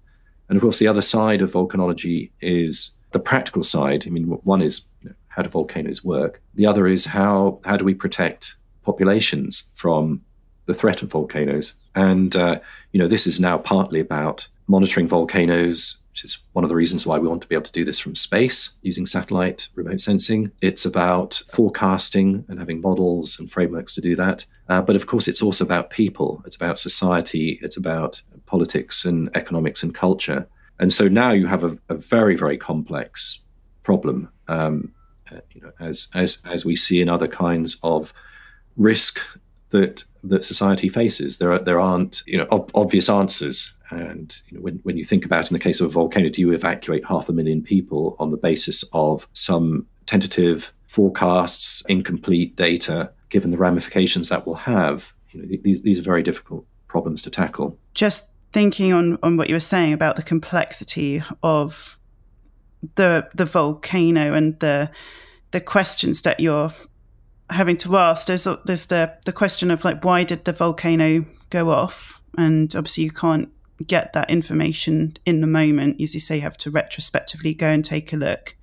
[0.48, 4.06] and of course the other side of volcanology is the practical side.
[4.06, 6.42] I mean, one is you know, how do volcanoes work?
[6.54, 10.22] The other is how how do we protect populations from
[10.64, 11.74] the threat of volcanoes?
[11.94, 12.60] And uh,
[12.92, 17.06] you know, this is now partly about monitoring volcanoes, which is one of the reasons
[17.06, 20.50] why we want to be able to do this from space using satellite remote sensing.
[20.62, 24.46] It's about forecasting and having models and frameworks to do that.
[24.70, 29.28] Uh, but of course, it's also about people, it's about society, it's about politics and
[29.36, 30.48] economics and culture.
[30.78, 33.40] And so now you have a, a very, very complex
[33.82, 34.92] problem, um,
[35.32, 38.12] uh, you know, as, as, as we see in other kinds of
[38.76, 39.20] risk
[39.70, 41.38] that that society faces.
[41.38, 45.04] There are, there aren't you know ob- obvious answers and you know, when, when you
[45.04, 48.16] think about in the case of a volcano, do you evacuate half a million people
[48.18, 55.12] on the basis of some tentative forecasts, incomplete data, given the ramifications that will have?
[55.30, 57.78] You know, these, these are very difficult problems to tackle.
[57.94, 61.98] Just thinking on, on what you were saying about the complexity of
[62.94, 64.90] the the volcano and the
[65.50, 66.72] the questions that you're
[67.50, 71.70] having to ask, there's there's the the question of like why did the volcano go
[71.70, 72.22] off?
[72.36, 73.48] And obviously you can't
[73.86, 76.00] get that information in the moment.
[76.00, 78.56] As you say, you have to retrospectively go and take a look.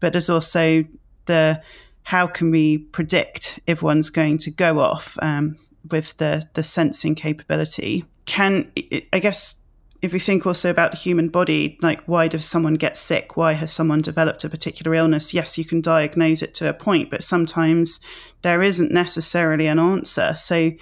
[0.00, 0.84] But there's also
[1.26, 1.62] the
[2.04, 5.58] how can we predict if one's going to go off um,
[5.90, 8.04] with the the sensing capability?
[8.26, 8.70] Can
[9.12, 9.56] I guess
[10.04, 13.36] if we think also about the human body, like why does someone get sick?
[13.36, 15.34] Why has someone developed a particular illness?
[15.34, 18.00] Yes, you can diagnose it to a point, but sometimes
[18.42, 20.34] there isn't necessarily an answer.
[20.34, 20.72] So,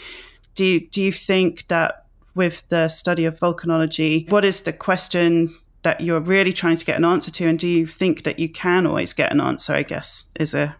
[0.54, 2.02] do you, do you think that
[2.34, 4.30] with the study of volcanology.
[4.30, 7.46] What is the question that you're really trying to get an answer to?
[7.46, 10.76] And do you think that you can always get an answer, I guess, is a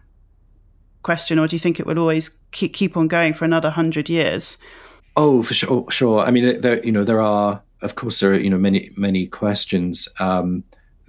[1.03, 4.09] question, or do you think it will always keep, keep on going for another hundred
[4.09, 4.57] years?
[5.15, 6.21] Oh, for sure, sure.
[6.21, 9.27] I mean, there, you know, there are, of course, there are, you know, many, many
[9.27, 10.07] questions.
[10.19, 10.63] Um,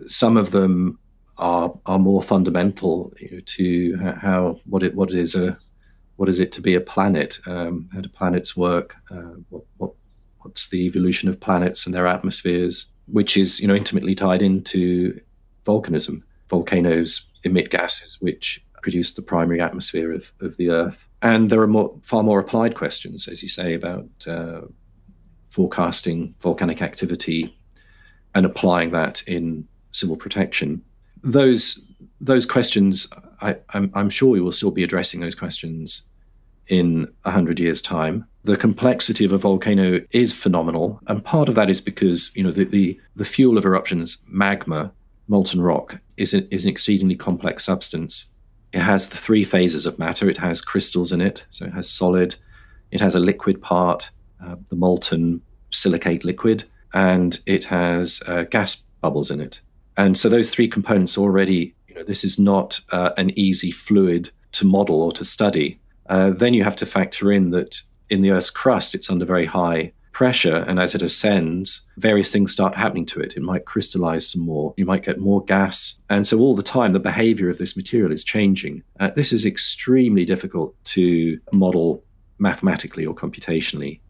[0.07, 0.99] some of them
[1.39, 5.57] are are more fundamental you know, to how what it what is a
[6.17, 7.39] what is it to be a planet?
[7.47, 8.97] Um, how do planets work?
[9.11, 9.93] Uh, what, what
[10.43, 15.21] what's the evolution of planets and their atmospheres, which is you know intimately tied into
[15.65, 16.23] volcanism.
[16.49, 21.09] Volcanoes emit gases which produce the primary atmosphere of, of the Earth.
[21.23, 24.61] And there are more, far more applied questions, as you say, about uh,
[25.55, 27.57] forecasting volcanic activity
[28.35, 30.83] and applying that in civil protection.
[31.23, 31.81] Those
[32.21, 33.09] those questions,
[33.41, 36.03] I, am sure we will still be addressing those questions
[36.67, 38.27] in 100 years' time.
[38.43, 42.51] The complexity of a volcano is phenomenal, and part of that is because you know
[42.51, 44.91] the, the, the fuel of eruptions, magma,
[45.29, 48.29] molten rock, is, a, is an exceedingly complex substance.
[48.73, 50.29] It has the three phases of matter.
[50.29, 52.35] It has crystals in it, so it has solid,
[52.91, 54.11] it has a liquid part,
[54.43, 59.61] uh, the molten silicate liquid, and it has uh, gas bubbles in it.
[59.97, 64.31] And so those three components already, you know, this is not uh, an easy fluid
[64.53, 65.79] to model or to study.
[66.09, 69.47] Uh, then you have to factor in that in the Earth's crust, it's under very
[69.47, 73.37] high pressure, and as it ascends, various things start happening to it.
[73.37, 75.99] It might crystallize some more, you might get more gas.
[76.09, 78.83] And so, all the time, the behavior of this material is changing.
[79.01, 82.03] Uh, this is extremely difficult to model
[82.39, 84.01] mathematically or computationally.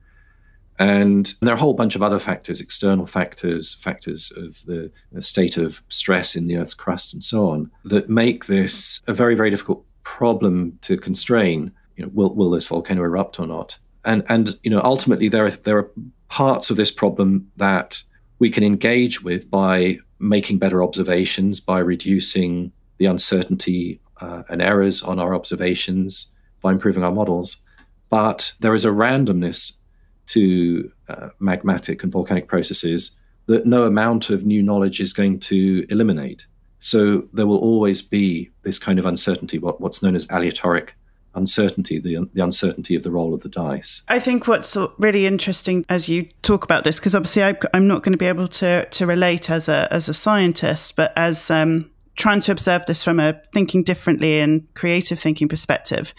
[0.78, 5.56] And there are a whole bunch of other factors, external factors, factors of the state
[5.56, 9.50] of stress in the Earth's crust, and so on, that make this a very, very
[9.50, 13.78] difficult problem to constrain you know, will will this volcano erupt or not?
[14.04, 15.90] And and you know, ultimately there are there are
[16.28, 18.02] parts of this problem that
[18.38, 25.02] we can engage with by making better observations, by reducing the uncertainty uh, and errors
[25.02, 26.32] on our observations,
[26.62, 27.62] by improving our models.
[28.10, 29.76] But there is a randomness
[30.26, 35.86] to uh, magmatic and volcanic processes that no amount of new knowledge is going to
[35.90, 36.46] eliminate.
[36.80, 40.94] So there will always be this kind of uncertainty, what, what's known as aleatoric
[41.34, 44.02] uncertainty, the, the uncertainty of the roll of the dice.
[44.08, 48.02] I think what's really interesting as you talk about this, because obviously I, am not
[48.02, 51.90] going to be able to to relate as a as a scientist, but as um,
[52.16, 56.14] trying to observe this from a thinking differently and creative thinking perspective.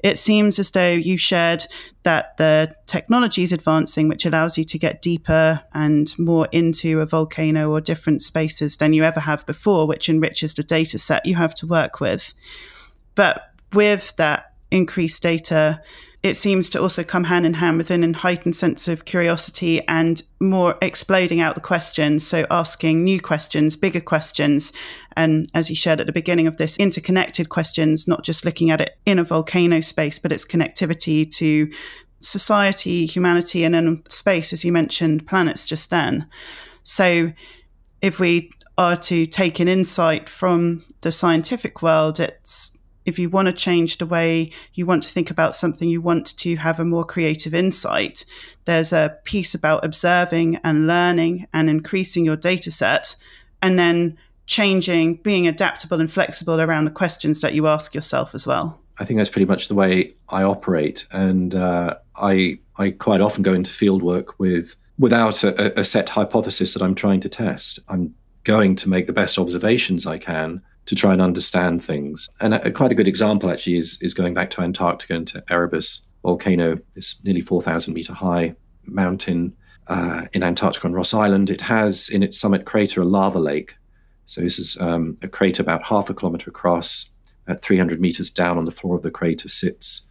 [0.00, 1.66] It seems as though you shared
[2.02, 7.06] that the technology is advancing, which allows you to get deeper and more into a
[7.06, 11.34] volcano or different spaces than you ever have before, which enriches the data set you
[11.34, 12.34] have to work with.
[13.14, 15.82] But with that increased data,
[16.26, 20.22] it seems to also come hand in hand with an heightened sense of curiosity and
[20.40, 22.26] more exploding out the questions.
[22.26, 24.72] So, asking new questions, bigger questions,
[25.16, 28.80] and as you shared at the beginning of this, interconnected questions, not just looking at
[28.80, 31.70] it in a volcano space, but its connectivity to
[32.20, 36.26] society, humanity, and then space, as you mentioned, planets just then.
[36.82, 37.32] So,
[38.02, 43.46] if we are to take an insight from the scientific world, it's if you want
[43.46, 46.84] to change the way you want to think about something, you want to have a
[46.84, 48.24] more creative insight,
[48.64, 53.16] there's a piece about observing and learning and increasing your data set,
[53.62, 58.46] and then changing, being adaptable and flexible around the questions that you ask yourself as
[58.46, 58.80] well.
[58.98, 63.42] I think that's pretty much the way I operate, and uh, I I quite often
[63.42, 67.78] go into field work with without a, a set hypothesis that I'm trying to test.
[67.88, 68.14] I'm
[68.44, 72.28] going to make the best observations I can to try and understand things.
[72.40, 75.44] And a, quite a good example actually is is going back to Antarctica and to
[75.50, 79.54] Erebus volcano, this nearly 4,000 meter high mountain
[79.86, 81.50] uh, in Antarctica on Ross Island.
[81.50, 83.76] It has in its summit crater a lava lake.
[84.26, 87.10] So this is um, a crater about half a kilometer across.
[87.48, 90.08] At 300 meters down on the floor of the crater sits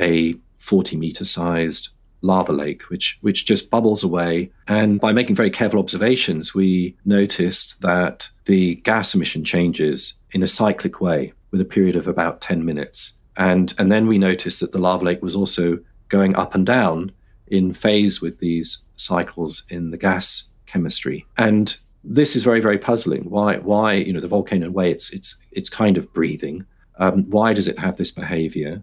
[0.00, 1.90] a 40 meter sized
[2.24, 4.50] lava lake, which which just bubbles away.
[4.66, 10.48] And by making very careful observations, we noticed that the gas emission changes in a
[10.48, 13.16] cyclic way with a period of about 10 minutes.
[13.36, 17.12] And and then we noticed that the lava lake was also going up and down
[17.48, 21.26] in phase with these cycles in the gas chemistry.
[21.36, 23.28] And this is very very puzzling.
[23.30, 26.64] Why why you know the volcano way it's it's it's kind of breathing.
[26.98, 28.82] Um, why does it have this behavior?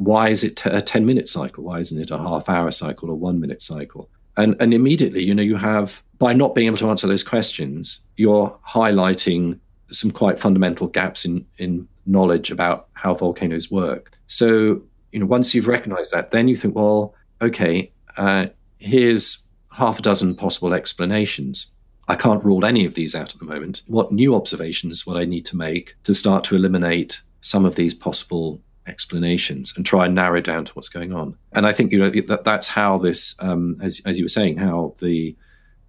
[0.00, 1.62] Why is it a 10 minute cycle?
[1.62, 4.08] Why isn't it a half hour cycle or one minute cycle?
[4.38, 8.00] And, and immediately, you know, you have, by not being able to answer those questions,
[8.16, 9.58] you're highlighting
[9.90, 14.16] some quite fundamental gaps in, in knowledge about how volcanoes work.
[14.26, 14.80] So,
[15.12, 18.46] you know, once you've recognized that, then you think, well, okay, uh,
[18.78, 21.74] here's half a dozen possible explanations.
[22.08, 23.82] I can't rule any of these out at the moment.
[23.86, 27.92] What new observations will I need to make to start to eliminate some of these
[27.92, 31.36] possible explanations and try and narrow down to what's going on.
[31.52, 34.58] And I think you know that that's how this, um, as as you were saying,
[34.58, 35.36] how the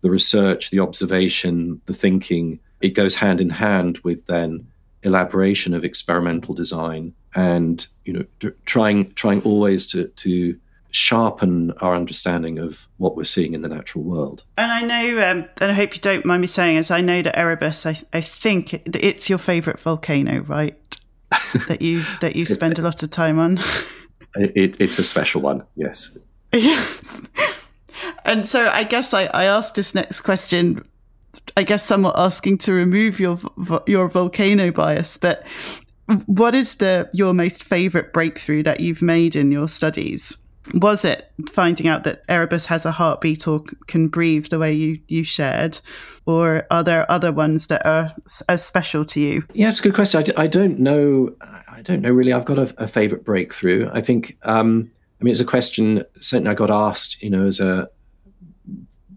[0.01, 4.67] the research, the observation, the thinking, it goes hand in hand with then
[5.03, 10.55] elaboration of experimental design and you know trying trying always to to
[10.91, 14.43] sharpen our understanding of what we're seeing in the natural world.
[14.57, 17.21] And I know, um, and I hope you don't mind me saying, as I know
[17.21, 20.77] that Erebus, I, I think it, it's your favourite volcano, right?
[21.67, 23.59] that you that you spend a lot of time on.
[24.35, 26.17] It, it's a special one, yes.
[26.53, 27.21] Yes.
[28.25, 30.83] And so I guess I, I asked this next question,
[31.55, 33.39] I guess somewhat asking to remove your
[33.87, 35.45] your volcano bias, but
[36.25, 40.35] what is the your most favorite breakthrough that you've made in your studies?
[40.73, 44.99] Was it finding out that Erebus has a heartbeat or can breathe the way you,
[45.07, 45.79] you shared?
[46.25, 48.13] Or are there other ones that are
[48.47, 49.43] as special to you?
[49.53, 50.19] Yeah, it's a good question.
[50.19, 51.35] I d- I don't know.
[51.67, 52.31] I don't know really.
[52.31, 53.89] I've got a, a favorite breakthrough.
[53.91, 57.59] I think, um, I mean, it's a question certainly I got asked, you know, as
[57.59, 57.89] a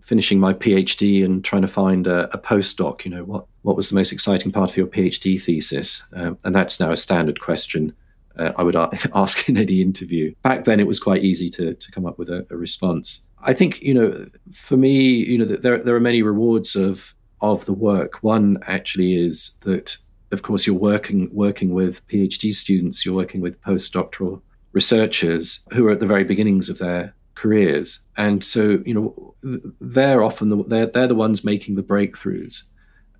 [0.00, 3.88] finishing my PhD and trying to find a, a postdoc, you know, what, what was
[3.88, 6.02] the most exciting part of your PhD thesis?
[6.12, 7.94] Um, and that's now a standard question
[8.38, 8.76] uh, I would
[9.14, 10.34] ask in any interview.
[10.42, 13.24] Back then, it was quite easy to, to come up with a, a response.
[13.42, 17.66] I think, you know, for me, you know, there, there are many rewards of of
[17.66, 18.22] the work.
[18.22, 19.98] One actually is that,
[20.32, 24.40] of course, you're working working with PhD students, you're working with postdoctoral
[24.72, 29.34] researchers who are at the very beginnings of their careers, and so you know
[29.80, 32.62] they're often the, they're they're the ones making the breakthroughs,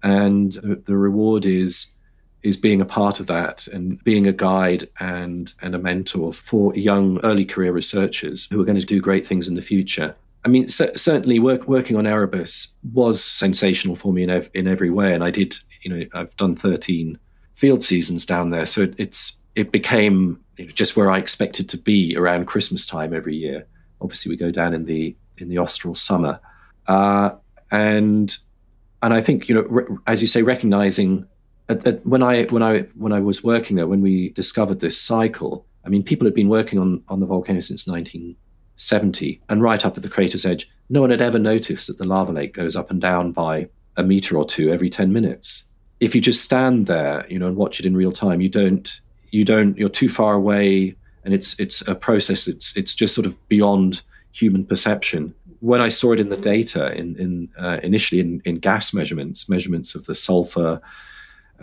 [0.03, 1.94] and the, the reward is
[2.45, 6.75] is being a part of that and being a guide and, and a mentor for
[6.75, 10.15] young early career researchers who are going to do great things in the future.
[10.45, 14.69] I mean, c- certainly work, working on Erebus was sensational for me in, ev- in
[14.69, 15.15] every way.
[15.15, 17.19] And I did, you know, I've done 13
[17.55, 18.67] field seasons down there.
[18.67, 20.39] So it, it's, it became
[20.75, 23.67] just where I expected to be around Christmas time every year.
[24.03, 26.39] Obviously, we go down in the, in the austral summer.
[26.87, 27.31] Uh,
[27.71, 28.37] and,
[29.03, 31.27] and I think, you know, re- as you say, recognizing
[31.69, 35.01] at, at, when I when I when I was working there, when we discovered this
[35.01, 39.85] cycle, I mean, people had been working on on the volcano since 1970, and right
[39.85, 42.77] up at the crater's edge, no one had ever noticed that the lava lake goes
[42.77, 45.65] up and down by a meter or two every 10 minutes.
[46.01, 49.01] If you just stand there, you know, and watch it in real time, you don't
[49.31, 52.47] you don't you're too far away, and it's it's a process.
[52.47, 55.35] It's it's just sort of beyond human perception
[55.65, 59.49] when I saw it in the data, in, in uh, initially in, in, gas measurements,
[59.49, 60.79] measurements of the sulfur,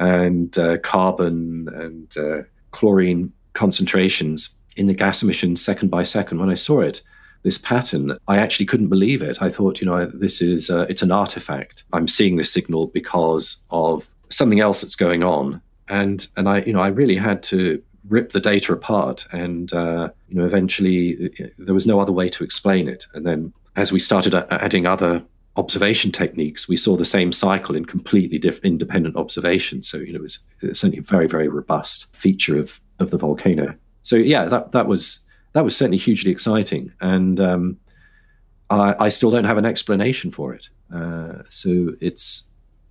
[0.01, 2.41] and uh, carbon and uh,
[2.71, 6.39] chlorine concentrations in the gas emissions second by second.
[6.39, 7.03] When I saw it,
[7.43, 9.41] this pattern, I actually couldn't believe it.
[9.41, 11.83] I thought, you know, this is uh, it's an artifact.
[11.93, 16.73] I'm seeing this signal because of something else that's going on, and and I, you
[16.73, 21.75] know, I really had to rip the data apart, and uh, you know, eventually there
[21.75, 23.05] was no other way to explain it.
[23.13, 25.23] And then as we started adding other
[25.57, 29.89] observation techniques, we saw the same cycle in completely diff- independent observations.
[29.89, 33.75] So, you know, it was certainly a very, very robust feature of, of the volcano.
[34.03, 35.19] So yeah, that that was
[35.53, 37.77] that was certainly hugely exciting, and um,
[38.69, 40.69] I, I, still don't have an explanation for it.
[40.93, 42.47] Uh, so it's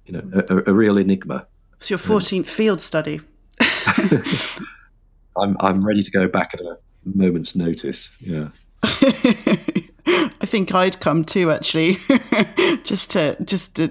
[0.06, 1.46] you know a, a real enigma.
[1.78, 3.20] It's your fourteenth field study.
[5.36, 8.16] I'm I'm ready to go back at a moment's notice.
[8.20, 8.48] Yeah.
[10.50, 11.98] Think I'd come too, actually,
[12.82, 13.86] just to just the,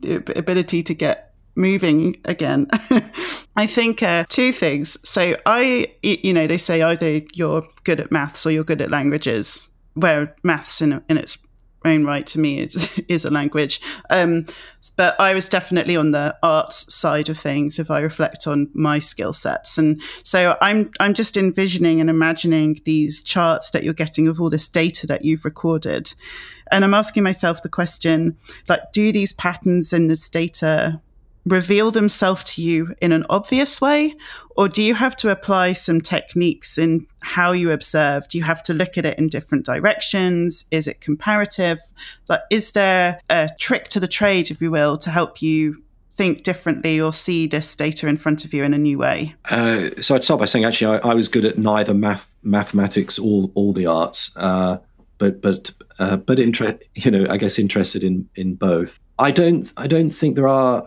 [0.00, 2.68] the ability to get moving again.
[3.56, 4.96] I think uh, two things.
[5.02, 8.92] So I, you know, they say either you're good at maths or you're good at
[8.92, 9.68] languages.
[9.94, 11.36] Where maths in in its
[11.84, 13.80] own right to me is is a language.
[14.10, 14.46] Um,
[14.96, 18.98] but I was definitely on the arts side of things if I reflect on my
[18.98, 19.78] skill sets.
[19.78, 24.50] And so I'm I'm just envisioning and imagining these charts that you're getting of all
[24.50, 26.14] this data that you've recorded.
[26.72, 28.36] And I'm asking myself the question
[28.68, 31.00] like do these patterns in this data
[31.46, 34.14] reveal themselves to you in an obvious way?
[34.56, 38.28] Or do you have to apply some techniques in how you observe?
[38.28, 40.64] Do you have to look at it in different directions?
[40.70, 41.78] Is it comparative?
[42.28, 45.82] Like, is there a trick to the trade, if you will, to help you
[46.14, 49.34] think differently or see this data in front of you in a new way?
[49.50, 53.18] Uh, so I'd start by saying actually I, I, was good at neither math, mathematics
[53.18, 54.78] or all the arts, uh,
[55.18, 59.00] but but uh, but inter- you know I guess interested in in both.
[59.18, 60.84] I don't I don't think there are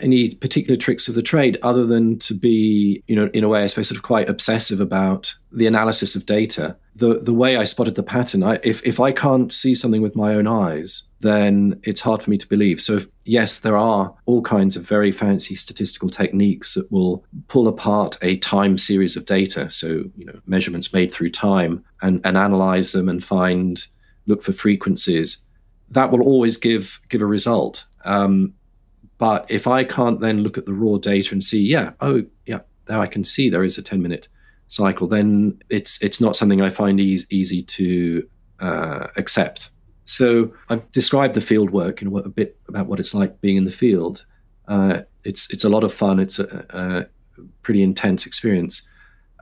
[0.00, 3.62] any particular tricks of the trade other than to be, you know, in a way,
[3.62, 6.76] I suppose, sort of quite obsessive about the analysis of data.
[6.96, 10.16] The the way I spotted the pattern, I, if if I can't see something with
[10.16, 12.80] my own eyes, then it's hard for me to believe.
[12.80, 17.68] So if, yes, there are all kinds of very fancy statistical techniques that will pull
[17.68, 19.70] apart a time series of data.
[19.70, 23.86] So you know, measurements made through time and and analyze them and find
[24.26, 25.44] look for frequencies.
[25.90, 27.86] That will always give give a result.
[28.04, 28.54] Um,
[29.20, 32.60] but if I can't then look at the raw data and see, yeah, oh, yeah,
[32.88, 34.28] now I can see there is a 10 minute
[34.68, 38.26] cycle, then it's it's not something I find easy, easy to
[38.60, 39.70] uh, accept.
[40.04, 43.66] So I've described the field work and a bit about what it's like being in
[43.66, 44.24] the field.
[44.68, 46.18] Uh, it's it's a lot of fun.
[46.18, 48.88] It's a, a pretty intense experience.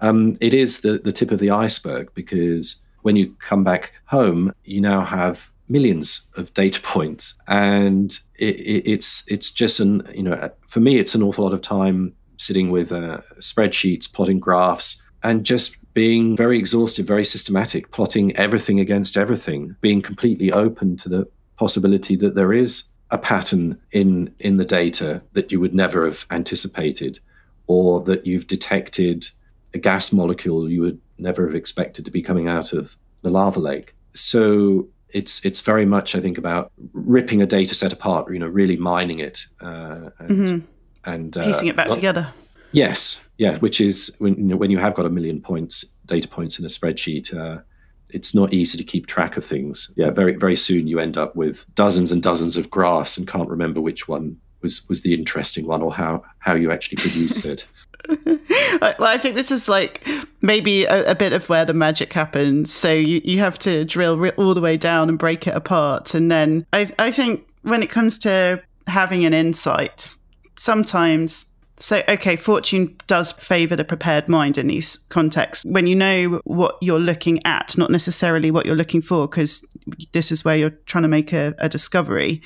[0.01, 4.53] Um, it is the the tip of the iceberg because when you come back home,
[4.64, 10.22] you now have millions of data points, and it, it, it's it's just an you
[10.22, 15.02] know for me it's an awful lot of time sitting with uh, spreadsheets, plotting graphs,
[15.22, 21.08] and just being very exhaustive, very systematic, plotting everything against everything, being completely open to
[21.08, 26.04] the possibility that there is a pattern in in the data that you would never
[26.04, 27.18] have anticipated,
[27.66, 29.28] or that you've detected
[29.74, 33.60] a gas molecule you would never have expected to be coming out of the lava
[33.60, 33.94] lake.
[34.14, 38.48] So it's it's very much I think about ripping a data set apart, you know,
[38.48, 40.59] really mining it uh, and mm-hmm.
[41.04, 42.32] and uh, piecing it back well, together.
[42.72, 46.28] Yes, yeah, which is when you know, when you have got a million points data
[46.28, 47.34] points in a spreadsheet.
[47.34, 47.62] Uh,
[48.11, 49.92] it's not easy to keep track of things.
[49.96, 53.48] Yeah, very very soon you end up with dozens and dozens of graphs and can't
[53.48, 57.66] remember which one was was the interesting one or how how you actually produced it.
[58.80, 60.06] well, I think this is like
[60.40, 62.72] maybe a, a, bit of where the magic happens.
[62.72, 66.14] So you, you have to drill all the way down and break it apart.
[66.14, 70.11] And then I, I think when it comes to having an insight,
[70.56, 71.46] sometimes
[71.80, 75.64] so, okay, fortune does favor the prepared mind in these contexts.
[75.64, 79.64] When you know what you're looking at, not necessarily what you're looking for, because
[80.12, 82.42] this is where you're trying to make a, a, discovery.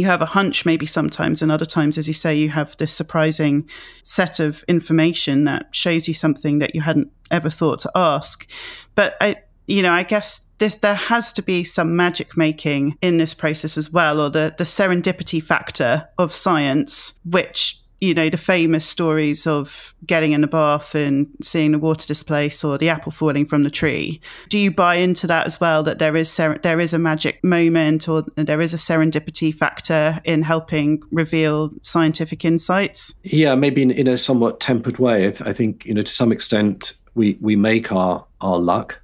[0.00, 2.90] You have a hunch, maybe sometimes, and other times, as you say, you have this
[2.90, 3.68] surprising
[4.02, 8.48] set of information that shows you something that you hadn't ever thought to ask.
[8.94, 9.36] But I,
[9.66, 13.76] you know, I guess this there has to be some magic making in this process
[13.76, 19.46] as well, or the the serendipity factor of science, which you know, the famous stories
[19.46, 23.62] of getting in a bath and seeing the water displace or the apple falling from
[23.62, 24.20] the tree.
[24.48, 25.82] Do you buy into that as well?
[25.82, 30.18] That there is ser- there is a magic moment or there is a serendipity factor
[30.24, 33.14] in helping reveal scientific insights?
[33.22, 35.34] Yeah, maybe in, in a somewhat tempered way.
[35.40, 38.98] I think you know to some extent we we make our our luck,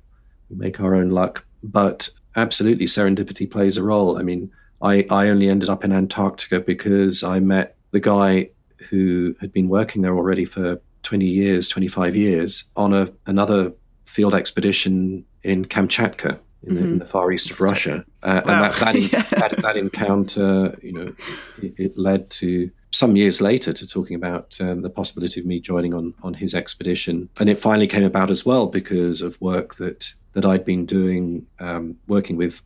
[0.48, 4.18] we make our own luck, but absolutely serendipity plays a role.
[4.18, 8.48] I mean, I I only ended up in Antarctica because I met the guy
[8.88, 13.72] who had been working there already for 20 years, 25 years, on a, another
[14.04, 16.38] field expedition in Kamchatka.
[16.62, 16.74] In, mm-hmm.
[16.74, 16.98] the, in mm-hmm.
[16.98, 18.64] the, far east of Russia, uh, wow.
[18.64, 19.22] and that that, yeah.
[19.38, 21.14] that, that, encounter, you know,
[21.62, 25.60] it, it, led to some years later to talking about um, the possibility of me
[25.60, 29.76] joining on on his expedition, and it finally came about as well because of work
[29.76, 32.62] that that I'd been doing, um, working with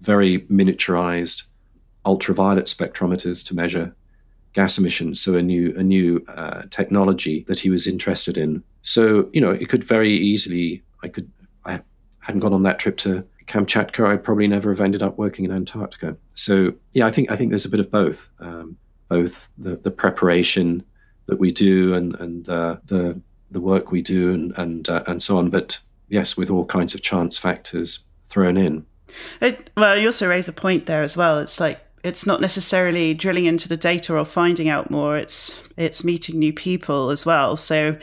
[0.00, 1.44] very miniaturized
[2.04, 3.94] ultraviolet spectrometers to measure
[4.58, 8.62] gas emissions, so a new a new uh, technology that he was interested in.
[8.82, 9.02] So,
[9.32, 11.30] you know, it could very easily, I could,
[11.64, 11.80] I
[12.26, 15.52] hadn't gone on that trip to Kamchatka, I'd probably never have ended up working in
[15.52, 16.16] Antarctica.
[16.34, 18.76] So, yeah, I think, I think there's a bit of both, um,
[19.08, 20.82] both the, the preparation
[21.26, 25.22] that we do and, and uh, the, the work we do and, and, uh, and
[25.22, 25.50] so on.
[25.50, 25.78] But
[26.08, 28.84] yes, with all kinds of chance factors thrown in.
[29.40, 31.38] It, well, you also raise a point there as well.
[31.38, 35.16] It's like it's not necessarily drilling into the data or finding out more.
[35.16, 37.56] It's it's meeting new people as well.
[37.56, 37.96] So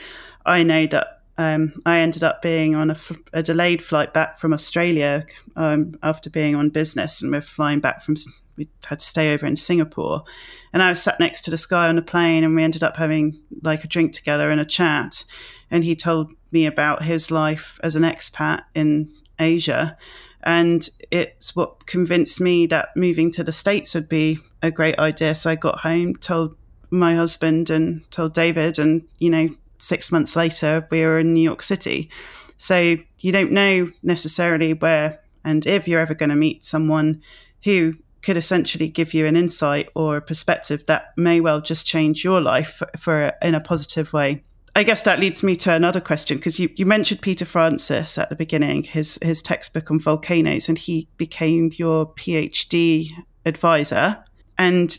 [0.44, 2.96] I know that um, I ended up being on a,
[3.34, 8.02] a, delayed flight back from Australia um, after being on business, and we're flying back
[8.02, 8.16] from.
[8.56, 10.24] We had to stay over in Singapore,
[10.72, 12.96] and I was sat next to this guy on the plane, and we ended up
[12.96, 15.24] having like a drink together and a chat.
[15.70, 19.98] And he told me about his life as an expat in Asia,
[20.42, 25.34] and it's what convinced me that moving to the States would be a great idea.
[25.34, 26.56] So I got home, told
[26.90, 29.48] my husband, and told David, and you know
[29.78, 32.10] six months later, we were in New York City.
[32.56, 37.22] So you don't know necessarily where and if you're ever going to meet someone
[37.64, 42.24] who could essentially give you an insight or a perspective that may well just change
[42.24, 44.42] your life for, for in a positive way.
[44.76, 48.28] I guess that leads me to another question because you, you mentioned Peter Francis at
[48.28, 53.08] the beginning, his his textbook on volcanoes, and he became your PhD
[53.46, 54.22] advisor.
[54.58, 54.94] And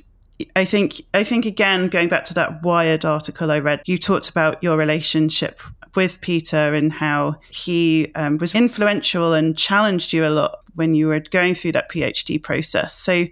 [0.56, 4.30] I think I think again going back to that Wired article I read, you talked
[4.30, 5.62] about your relationship
[5.96, 11.06] with Peter and how he um, was influential and challenged you a lot when you
[11.06, 12.96] were going through that PhD process.
[12.96, 13.28] So,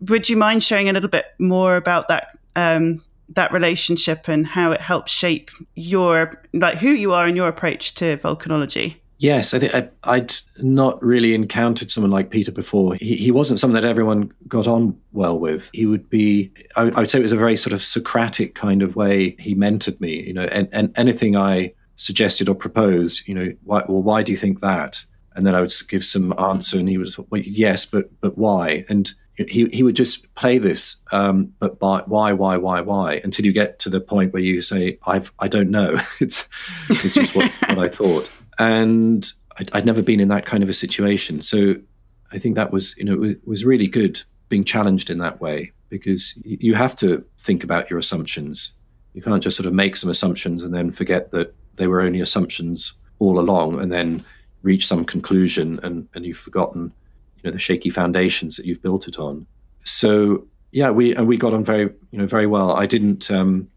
[0.00, 3.00] would you mind sharing a little bit more about that um,
[3.30, 7.94] that relationship and how it helps shape your like who you are and your approach
[7.94, 8.96] to volcanology?
[9.18, 9.74] Yes, I think
[10.04, 12.94] I, would not really encountered someone like Peter before.
[12.94, 15.68] He, he wasn't someone that everyone got on well with.
[15.72, 18.80] He would be, I, I, would say it was a very sort of Socratic kind
[18.80, 23.34] of way he mentored me, you know, and, and anything I suggested or proposed, you
[23.34, 25.04] know, why, well, why do you think that?
[25.34, 28.84] And then I would give some answer and he was, well, yes, but, but why?
[28.88, 29.12] And
[29.46, 33.52] he, he would just play this, um, but by, why, why, why, why, until you
[33.52, 36.00] get to the point where you say, I've, I don't know.
[36.20, 36.48] it's,
[36.90, 38.28] it's just what, what I thought
[38.58, 41.42] and I'd, I'd, never been in that kind of a situation.
[41.42, 41.76] So
[42.32, 45.40] I think that was, you know, it was, was really good being challenged in that
[45.40, 48.74] way because you have to think about your assumptions.
[49.14, 52.20] You can't just sort of make some assumptions and then forget that they were only
[52.20, 54.24] assumptions all along, and then
[54.62, 56.92] reach some conclusion and, and you've forgotten,
[57.42, 59.46] you know, the shaky foundations that you've built it on.
[59.84, 62.72] So yeah, we and we got on very, you know, very well.
[62.72, 63.30] I didn't.
[63.30, 63.68] Um,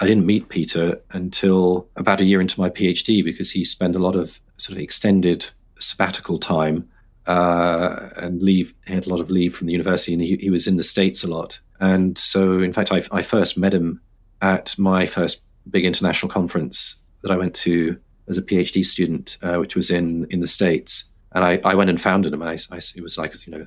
[0.00, 4.00] I didn't meet Peter until about a year into my PhD because he spent a
[4.00, 6.88] lot of sort of extended sabbatical time
[7.26, 8.74] uh, and leave.
[8.86, 10.82] He had a lot of leave from the university, and he, he was in the
[10.82, 11.60] states a lot.
[11.78, 14.00] And so, in fact, I, I first met him
[14.42, 17.96] at my first big international conference that I went to
[18.28, 21.04] as a PhD student, uh, which was in in the states.
[21.34, 22.42] And I, I went and found him.
[22.42, 23.66] I, I, it was like you know,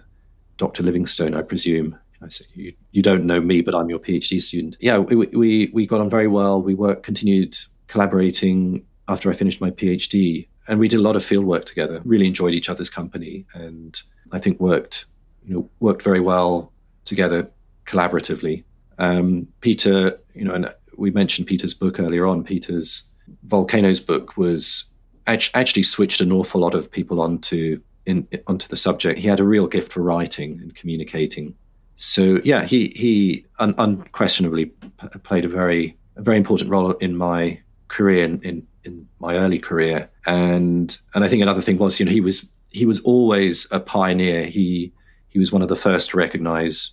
[0.57, 0.83] Dr.
[0.83, 4.77] Livingstone, I presume, I said, you, you don't know me, but I'm your PhD student.
[4.79, 6.61] Yeah, we, we, we got on very well.
[6.61, 7.57] We worked, continued
[7.87, 10.47] collaborating after I finished my PhD.
[10.67, 13.45] And we did a lot of field work together, really enjoyed each other's company.
[13.53, 14.01] And
[14.31, 15.05] I think worked,
[15.45, 16.73] you know, worked very well
[17.05, 17.49] together
[17.85, 18.63] collaboratively.
[18.97, 22.43] Um, Peter, you know, and we mentioned Peter's book earlier on.
[22.43, 23.03] Peter's
[23.43, 24.85] Volcanoes book was
[25.27, 29.19] actually switched an awful lot of people onto in, onto the subject.
[29.19, 31.55] He had a real gift for writing and communicating
[31.97, 37.17] so yeah, he he un- unquestionably p- played a very a very important role in
[37.17, 41.99] my career in, in, in my early career, and and I think another thing was
[41.99, 44.45] you know he was he was always a pioneer.
[44.45, 44.93] He
[45.27, 46.91] he was one of the first to recognize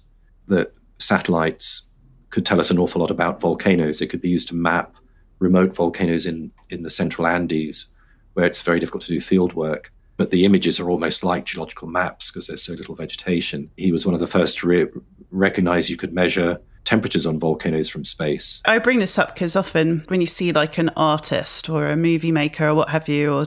[0.49, 1.87] that satellites
[2.31, 3.99] could tell us an awful lot about volcanoes.
[3.99, 4.95] They could be used to map
[5.39, 7.89] remote volcanoes in in the central Andes,
[8.35, 11.89] where it's very difficult to do field work but the images are almost like geological
[11.89, 13.71] maps because there's so little vegetation.
[13.77, 14.87] He was one of the first to re-
[15.31, 18.63] recognize you could measure temperatures on volcanoes from space.
[18.65, 22.33] I bring this up because often when you see like an artist or a movie
[22.33, 23.47] maker or what have you, or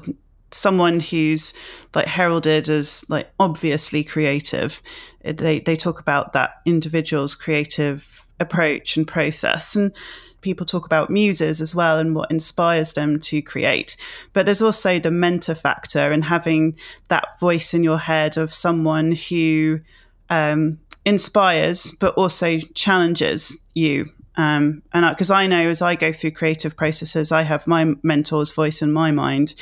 [0.51, 1.53] someone who's
[1.93, 4.81] like heralded as like obviously creative,
[5.23, 9.75] eh, they, they talk about that individual's creative approach and process.
[9.75, 9.93] And
[10.47, 13.97] people talk about muses as well and what inspires them to create.
[14.31, 16.77] But there's also the mentor factor and having
[17.09, 19.81] that voice in your head of someone who
[20.29, 24.09] um, inspires but also challenges you.
[24.37, 27.95] Um, and because I, I, know as I go through creative processes, I have my
[28.03, 29.53] mentor's voice in my mind.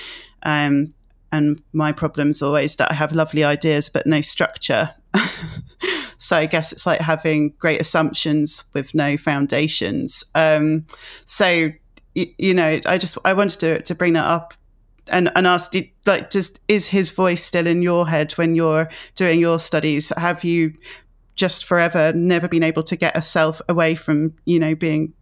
[0.44, 0.94] Um,
[1.32, 4.94] and my problem's always that I have lovely ideas but no structure.
[6.26, 10.24] So I guess it's like having great assumptions with no foundations.
[10.34, 10.88] Um,
[11.26, 11.72] so
[12.16, 14.56] you know, I just I wanted to to bring that up
[15.08, 15.74] and and ask
[16.08, 20.12] like just is his voice still in your head when you're doing your studies?
[20.18, 20.74] Have you
[21.36, 25.14] just forever never been able to get a self away from you know being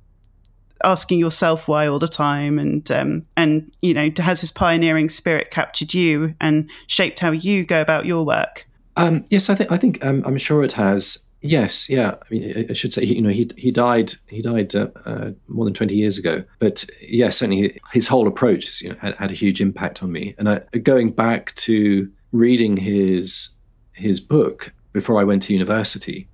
[0.86, 5.51] asking yourself why all the time and um, and you know has his pioneering spirit
[5.51, 8.68] captured you and shaped how you go about your work
[8.98, 11.20] um, yes i think i think um, i'm sure it has.
[11.46, 12.16] Yes yeah.
[12.22, 15.66] I, mean, I should say you know he he died he died uh, uh, more
[15.66, 16.41] than 20 years ago.
[16.60, 20.36] But yes certainly his whole approach you know had, had a huge impact on me.
[20.38, 23.50] And I, going back to reading his
[23.91, 26.28] his book before i went to university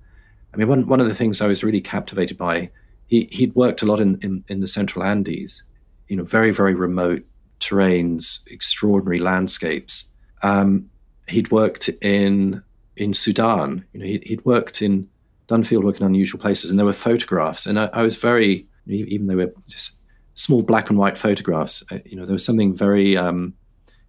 [0.54, 2.70] i mean one, one of the things i was really captivated by
[3.10, 5.64] he he'd worked a lot in, in, in the central Andes,
[6.08, 7.22] you know, very very remote
[7.58, 10.08] terrains, extraordinary landscapes.
[10.42, 10.89] Um,
[11.30, 12.62] he'd worked in
[12.96, 13.84] in Sudan.
[13.92, 15.08] You know, he'd, he'd worked in
[15.48, 17.66] Dunfield, worked in unusual places, and there were photographs.
[17.66, 19.96] And I, I was very, even though they were just
[20.34, 23.54] small black and white photographs, uh, you know, there was something very um,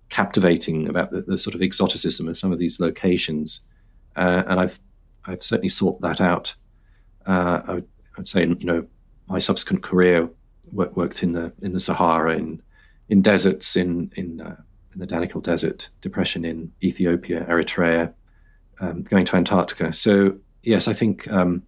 [0.09, 3.61] captivating about the, the, sort of exoticism of some of these locations.
[4.15, 4.79] Uh, and I've
[5.25, 6.55] I've certainly sought that out.
[7.25, 8.85] Uh, I would I'd say, you know,
[9.27, 10.29] my subsequent career
[10.71, 12.61] work, worked in the in the Sahara, in
[13.09, 14.57] in deserts, in in, uh,
[14.93, 18.13] in the Danakil Desert depression in Ethiopia, Eritrea,
[18.79, 19.93] um, going to Antarctica.
[19.93, 21.63] So yes, I think um,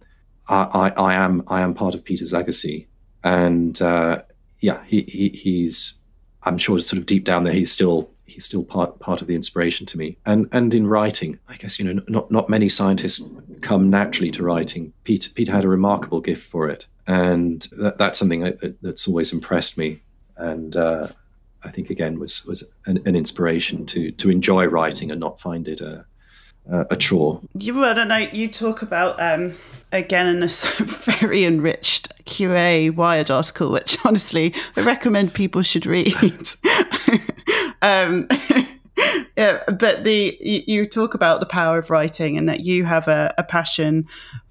[0.48, 2.88] I, I, I, am I am part of Peter's legacy,
[3.22, 4.22] and uh,
[4.60, 5.94] yeah, he, he he's
[6.42, 9.34] I'm sure sort of deep down there he's still he's still part part of the
[9.34, 10.18] inspiration to me.
[10.26, 13.26] And and in writing, I guess you know not not many scientists
[13.62, 14.92] come naturally to writing.
[15.04, 19.32] Peter Peter had a remarkable gift for it, and that, that's something that, that's always
[19.32, 20.02] impressed me.
[20.36, 21.08] And uh,
[21.64, 25.66] I think again was was an, an, inspiration to to enjoy writing and not find
[25.68, 26.04] it a
[26.66, 27.40] a chore.
[27.58, 28.16] You, I don't know.
[28.16, 29.54] You talk about um,
[29.92, 36.14] again in a very enriched QA Wired article, which honestly I recommend people should read.
[37.82, 38.28] Um,
[39.36, 43.34] yeah, but the you talk about the power of writing and that you have a,
[43.36, 44.06] a passion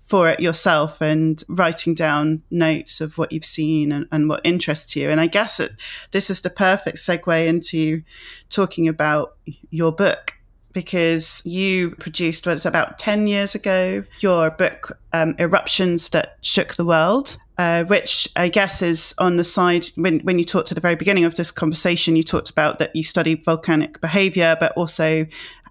[0.06, 4.96] for it yourself and writing down notes of what you've seen and, and what interests
[4.96, 5.10] you.
[5.10, 5.74] And I guess it,
[6.12, 8.04] this is the perfect segue into
[8.50, 9.38] talking about
[9.70, 10.34] your book
[10.74, 16.74] because you produced what it's about 10 years ago your book um, eruptions that shook
[16.74, 20.76] the world uh, which I guess is on the side when, when you talked at
[20.76, 24.72] the very beginning of this conversation, you talked about that you studied volcanic behavior, but
[24.74, 25.28] also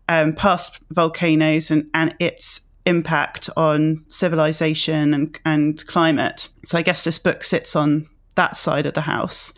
[0.08, 6.48] um, past volcanoes and, and its impact on civilization and, and climate.
[6.64, 9.52] So I guess this book sits on that side of the house.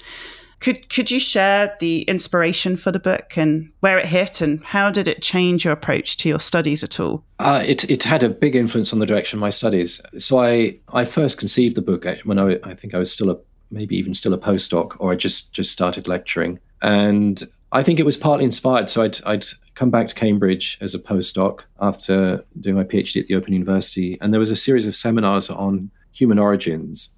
[0.61, 4.91] Could could you share the inspiration for the book and where it hit and how
[4.91, 7.23] did it change your approach to your studies at all?
[7.39, 10.01] Uh, it it had a big influence on the direction of my studies.
[10.17, 13.37] So I I first conceived the book when I, I think I was still a
[13.71, 17.45] maybe even still a postdoc or I just just started lecturing and
[17.75, 18.89] I think it was partly inspired.
[18.89, 19.45] So I'd I'd
[19.75, 24.17] come back to Cambridge as a postdoc after doing my PhD at the Open University
[24.21, 27.13] and there was a series of seminars on human origins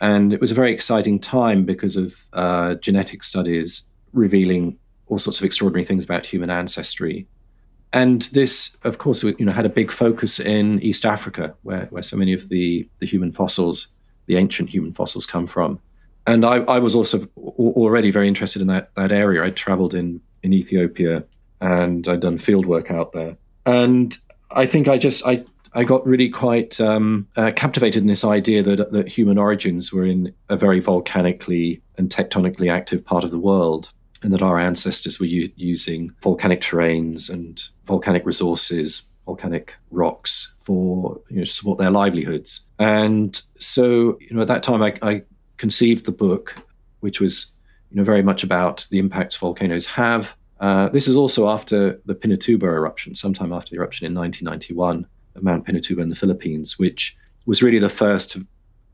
[0.00, 5.38] and it was a very exciting time because of uh, genetic studies revealing all sorts
[5.38, 7.26] of extraordinary things about human ancestry.
[7.92, 12.02] And this, of course, you know, had a big focus in East Africa, where, where
[12.02, 13.88] so many of the, the human fossils,
[14.26, 15.80] the ancient human fossils, come from.
[16.26, 19.44] And I, I was also already very interested in that, that area.
[19.44, 21.24] I traveled in, in Ethiopia
[21.60, 23.36] and I'd done field work out there.
[23.64, 24.16] And
[24.50, 28.62] I think I just I I got really quite um, uh, captivated in this idea
[28.62, 33.38] that, that human origins were in a very volcanically and tectonically active part of the
[33.38, 40.54] world, and that our ancestors were u- using volcanic terrains and volcanic resources, volcanic rocks
[40.60, 42.64] for you know, to support their livelihoods.
[42.78, 45.22] And so, you know, at that time, I, I
[45.56, 46.56] conceived the book,
[47.00, 47.52] which was
[47.90, 50.36] you know very much about the impacts volcanoes have.
[50.60, 55.42] Uh, this is also after the Pinatubo eruption, sometime after the eruption in 1991 of
[55.42, 58.46] Mount Pinatubo in the Philippines, which was really the first to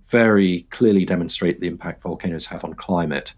[0.07, 3.33] very clearly demonstrate the impact volcanoes have on climate,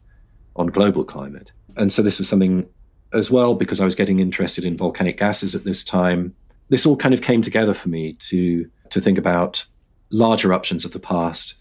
[0.56, 1.52] on global climate.
[1.76, 2.66] And so this was something
[3.12, 6.34] as well, because I was getting interested in volcanic gases at this time.
[6.70, 9.64] This all kind of came together for me to to think about
[10.10, 11.54] large eruptions of the past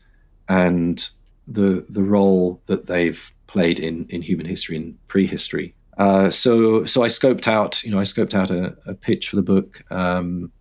[0.48, 1.10] and
[1.48, 5.74] the the role that they've played in in human history and prehistory.
[5.98, 9.36] Uh, so so I scoped out, you know, I scoped out a, a pitch for
[9.36, 9.84] the book.
[9.92, 10.52] Um,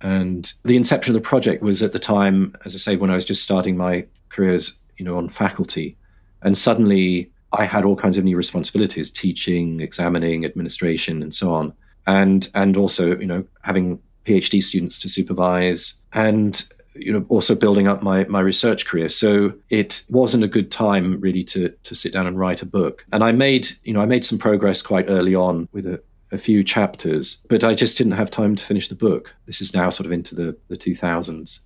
[0.00, 3.14] and the inception of the project was at the time, as I say, when I
[3.14, 5.96] was just starting my careers, you know, on faculty.
[6.42, 11.72] And suddenly I had all kinds of new responsibilities, teaching, examining, administration, and so on.
[12.06, 16.00] And and also, you know, having PhD students to supervise.
[16.12, 16.64] And
[16.98, 19.08] you know, also building up my my research career.
[19.08, 23.04] So it wasn't a good time really to to sit down and write a book.
[23.12, 26.38] And I made, you know, I made some progress quite early on with a, a
[26.38, 29.34] few chapters, but I just didn't have time to finish the book.
[29.46, 31.60] This is now sort of into the the 2000s.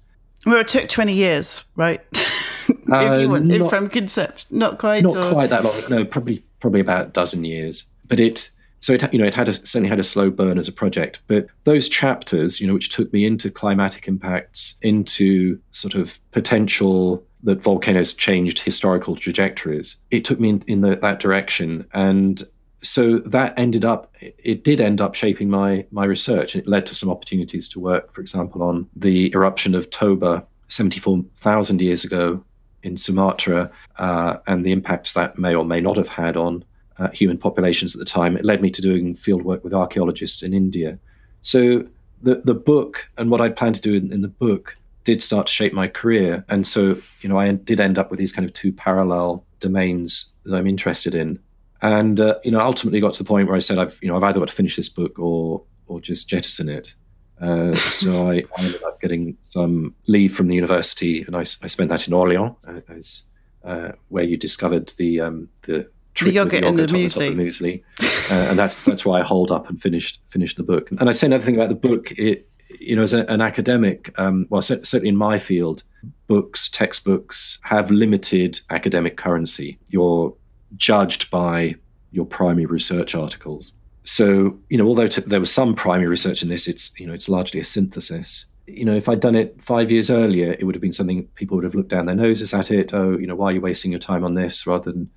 [0.47, 2.01] Well, it took 20 years, right?
[2.13, 5.03] if you uh, want, not, from concept, not quite.
[5.03, 5.33] Not or...
[5.33, 5.75] quite that long.
[5.91, 7.85] No, probably probably about a dozen years.
[8.07, 8.51] But it
[8.81, 11.21] so it you know it had a, certainly had a slow burn as a project.
[11.27, 17.25] But those chapters, you know, which took me into climatic impacts, into sort of potential
[17.43, 22.43] that volcanoes changed historical trajectories, it took me in, in the, that direction and
[22.83, 26.95] so that ended up it did end up shaping my my research it led to
[26.95, 32.43] some opportunities to work for example on the eruption of toba 74,000 years ago
[32.83, 36.65] in Sumatra uh, and the impacts that may or may not have had on
[37.01, 38.37] uh, human populations at the time.
[38.37, 40.99] It led me to doing fieldwork with archaeologists in India.
[41.43, 41.87] So
[42.23, 45.47] the the book and what I planned to do in, in, the book did start
[45.47, 48.45] to shape my career, and so you know I did end up with these kind
[48.45, 51.39] of two parallel domains that I'm interested in,
[51.81, 54.17] and uh, you know ultimately got to the point where I said I've you know
[54.17, 56.95] I've either got to finish this book or or just jettison it.
[57.41, 61.67] Uh, so I, I, ended up getting some leave from the university, and I, I
[61.69, 63.23] spent that in Orléans, uh, as,
[63.65, 65.89] uh, where you discovered the um, the
[66.19, 67.37] the yogurt, and the muesli.
[67.37, 67.83] The muesli.
[68.31, 70.91] Uh, and that's that's why I hold up and finished finished the book.
[70.93, 72.13] And I say another thing about the book.
[72.13, 72.47] It,
[72.79, 75.83] you know, as a, an academic, um, well, certainly in my field,
[76.29, 79.77] books, textbooks have limited academic currency.
[79.89, 80.33] You're
[80.77, 81.75] judged by
[82.13, 83.73] your primary research articles
[84.05, 87.13] so you know although t- there was some primary research in this it's you know
[87.13, 90.75] it's largely a synthesis you know if i'd done it five years earlier it would
[90.75, 93.35] have been something people would have looked down their noses at it oh you know
[93.35, 95.11] why are you wasting your time on this rather than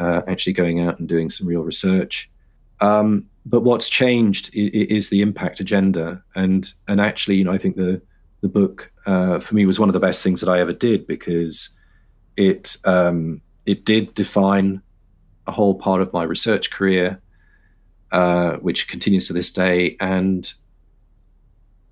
[0.00, 2.28] uh, actually going out and doing some real research.
[2.80, 6.22] Um, but what's changed is, the impact agenda.
[6.34, 8.00] And and actually you know i think the
[8.40, 11.06] the book uh, for me was one of the best things that i ever did
[11.06, 11.70] because
[12.36, 14.80] it um, it did define
[15.46, 17.20] a whole part of my research career
[18.12, 19.96] uh, which continues to this day.
[20.00, 20.52] And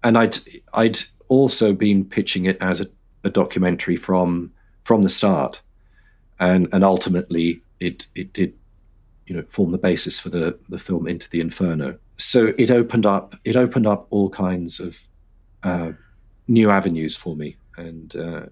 [0.03, 0.37] and I'd
[0.75, 0.99] I'd
[1.29, 2.87] also been pitching it as a,
[3.25, 4.53] a documentary from
[4.85, 5.61] from the start,
[6.41, 8.55] and and ultimately it it did
[9.27, 11.99] you know form the basis for the the film Into the Inferno.
[12.17, 15.01] So it opened up it opened up all kinds of
[15.63, 15.93] uh,
[16.47, 18.47] new avenues for me, and uh,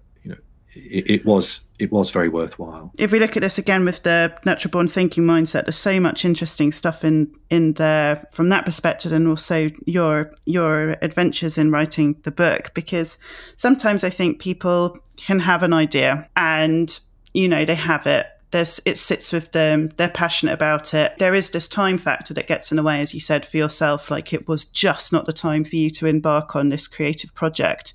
[0.77, 2.91] it, it, was it was very worthwhile.
[2.97, 6.25] If we look at this again with the natural born thinking mindset, there's so much
[6.25, 12.15] interesting stuff in in there from that perspective, and also your your adventures in writing
[12.23, 12.71] the book.
[12.73, 13.17] Because
[13.55, 16.99] sometimes I think people can have an idea and
[17.33, 21.13] you know they have it there's it sits with them they're passionate about it.
[21.19, 24.09] There is this time factor that gets in the way as you said for yourself
[24.09, 27.93] like it was just not the time for you to embark on this creative project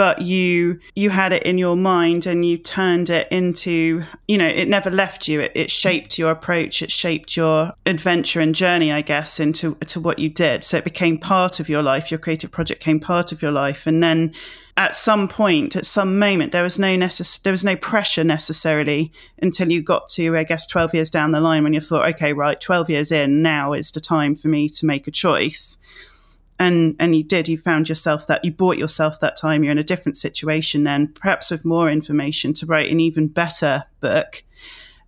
[0.00, 4.46] but you you had it in your mind and you turned it into you know
[4.46, 5.40] it never left you.
[5.40, 6.80] It, it shaped your approach.
[6.80, 10.64] It shaped your adventure and journey i guess into to what you did.
[10.64, 12.10] So it became part of your life.
[12.10, 13.86] Your creative project became part of your life.
[13.86, 14.32] And then
[14.78, 19.12] at some point, at some moment, there was no necess- there was no pressure necessarily
[19.42, 22.32] until you got to, I guess, twelve years down the line when you thought, okay,
[22.32, 25.76] right, twelve years in, now is the time for me to make a choice.
[26.60, 27.48] And and you did.
[27.48, 29.64] You found yourself that you bought yourself that time.
[29.64, 33.84] You're in a different situation then, perhaps with more information to write an even better
[34.00, 34.44] book.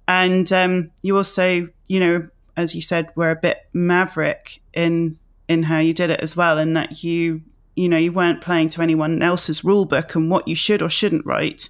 [0.09, 5.65] And um, you also, you know, as you said, were a bit maverick in in
[5.65, 7.43] how you did it as well, and that you
[7.75, 10.89] you know you weren't playing to anyone else's rule book and what you should or
[10.89, 11.69] shouldn't write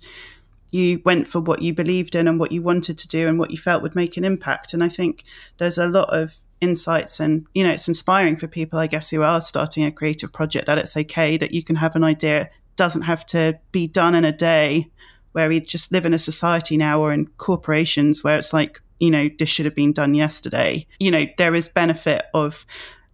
[0.72, 3.50] you went for what you believed in and what you wanted to do and what
[3.50, 5.22] you felt would make an impact and i think
[5.58, 9.22] there's a lot of insights and you know it's inspiring for people i guess who
[9.22, 12.50] are starting a creative project that it's okay that you can have an idea it
[12.76, 14.88] doesn't have to be done in a day
[15.32, 19.10] where we just live in a society now or in corporations where it's like you
[19.10, 22.64] know this should have been done yesterday you know there is benefit of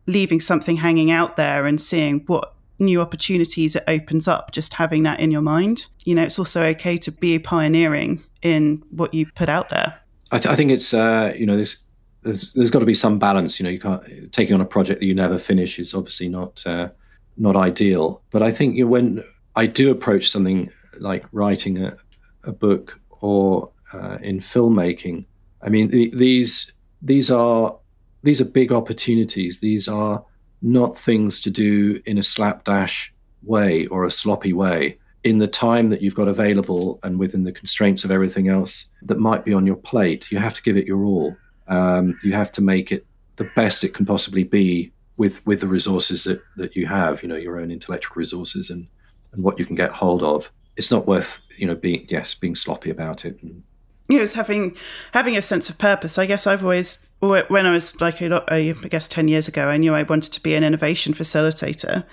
[0.07, 5.03] leaving something hanging out there and seeing what new opportunities it opens up just having
[5.03, 5.87] that in your mind.
[6.05, 9.99] You know, it's also okay to be pioneering in what you put out there.
[10.31, 11.85] I, th- I think it's uh, you know there's,
[12.23, 13.59] there's there's got to be some balance.
[13.59, 16.63] You know, you can't taking on a project that you never finish is obviously not
[16.67, 16.89] uh,
[17.37, 18.23] not ideal.
[18.31, 19.25] But I think you know, when
[19.57, 21.97] I do approach something like writing a,
[22.45, 25.25] a book or uh, in filmmaking,
[25.63, 27.77] I mean the, these these are
[28.23, 29.61] these are big opportunities.
[29.61, 30.25] These are
[30.61, 33.13] not things to do in a slapdash
[33.45, 37.53] way or a sloppy way in the time that you've got available and within the
[37.53, 40.31] constraints of everything else that might be on your plate.
[40.31, 41.37] You have to give it your all.
[41.69, 43.07] Um, you have to make it
[43.37, 47.29] the best it can possibly be with with the resources that, that you have, you
[47.29, 48.87] know, your own intellectual resources and,
[49.33, 50.51] and what you can get hold of.
[50.77, 53.39] it's not worth you know being yes being sloppy about it.
[53.43, 53.63] And,
[54.09, 54.75] it was having
[55.13, 56.17] having a sense of purpose.
[56.17, 59.69] I guess I've always when I was like a lot, I guess ten years ago,
[59.69, 62.05] I knew I wanted to be an innovation facilitator,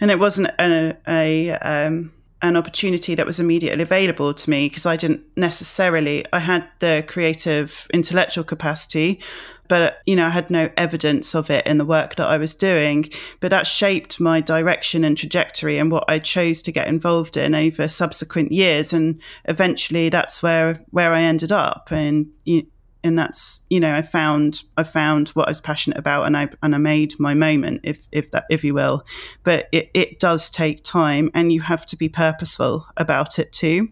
[0.00, 2.12] and it wasn't a, a um,
[2.48, 7.04] an opportunity that was immediately available to me because I didn't necessarily I had the
[7.06, 9.20] creative intellectual capacity
[9.68, 12.54] but you know I had no evidence of it in the work that I was
[12.54, 13.08] doing.
[13.40, 17.54] But that shaped my direction and trajectory and what I chose to get involved in
[17.54, 18.92] over subsequent years.
[18.92, 21.88] And eventually that's where where I ended up.
[21.90, 22.66] And you,
[23.04, 26.48] and that's you know I found I found what I was passionate about and I
[26.62, 29.04] and I made my moment if if that if you will.
[29.44, 33.90] But it, it does take time and you have to be purposeful about it too.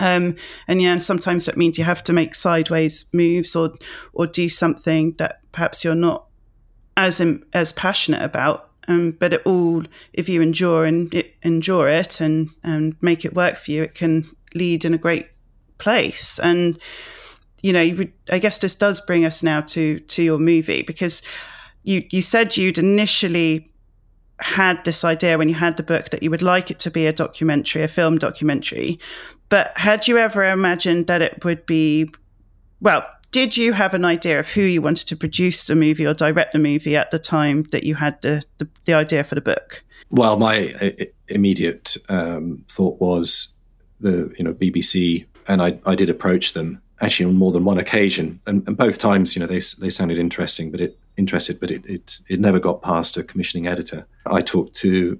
[0.00, 0.34] Um,
[0.66, 3.72] and yeah sometimes that means you have to make sideways moves or
[4.12, 6.26] or do something that perhaps you're not
[6.96, 7.22] as
[7.52, 8.70] as passionate about.
[8.86, 13.34] Um, but it all if you endure and it, endure it and and make it
[13.34, 15.28] work for you it can lead in a great
[15.78, 16.38] place.
[16.38, 16.78] And
[17.64, 21.22] you know, I guess this does bring us now to to your movie because
[21.82, 23.72] you you said you'd initially
[24.38, 27.06] had this idea when you had the book that you would like it to be
[27.06, 28.98] a documentary, a film documentary.
[29.48, 32.10] But had you ever imagined that it would be
[32.82, 36.12] well, did you have an idea of who you wanted to produce the movie or
[36.12, 39.40] direct the movie at the time that you had the, the, the idea for the
[39.40, 39.82] book?
[40.10, 43.54] Well, my uh, immediate um, thought was
[44.00, 47.78] the you know BBC, and I, I did approach them actually on more than one
[47.78, 51.70] occasion, and, and, both times, you know, they they sounded interesting, but it interested, but
[51.70, 54.06] it, it it never got past a commissioning editor.
[54.26, 55.18] I talked to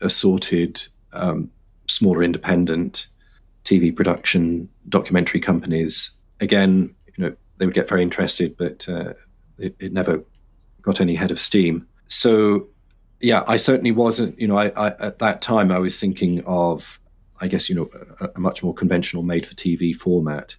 [0.00, 1.50] assorted um,
[1.88, 3.06] smaller independent
[3.64, 6.16] TV production documentary companies.
[6.40, 9.14] Again, you know, they would get very interested, but uh,
[9.58, 10.22] it, it never
[10.82, 11.86] got any head of steam.
[12.06, 12.66] So,
[13.20, 14.38] yeah, I certainly wasn't.
[14.40, 16.98] You know, I, I at that time I was thinking of,
[17.40, 20.56] I guess, you know, a, a much more conventional made-for-TV format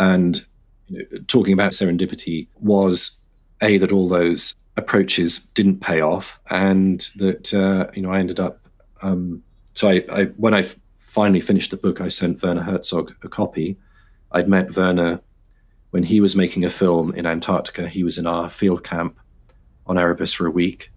[0.00, 0.44] and
[0.88, 3.20] you know, talking about serendipity was
[3.62, 8.40] a that all those approaches didn't pay off, and that uh, you know I ended
[8.40, 8.58] up.
[9.02, 9.42] Um,
[9.74, 10.64] so I, I, when I
[10.98, 13.78] finally finished the book, I sent Werner Herzog a copy.
[14.32, 15.20] I'd met Werner
[15.90, 17.88] when he was making a film in Antarctica.
[17.88, 19.18] He was in our field camp
[19.86, 20.92] on Erebus for a week.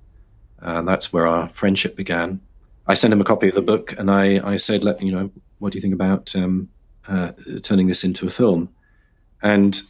[0.59, 2.39] And that's where our friendship began.
[2.87, 5.31] I sent him a copy of the book, and I, I said, "Let you know,
[5.59, 6.69] what do you think about um,
[7.07, 7.31] uh,
[7.61, 8.69] turning this into a film?"
[9.43, 9.81] And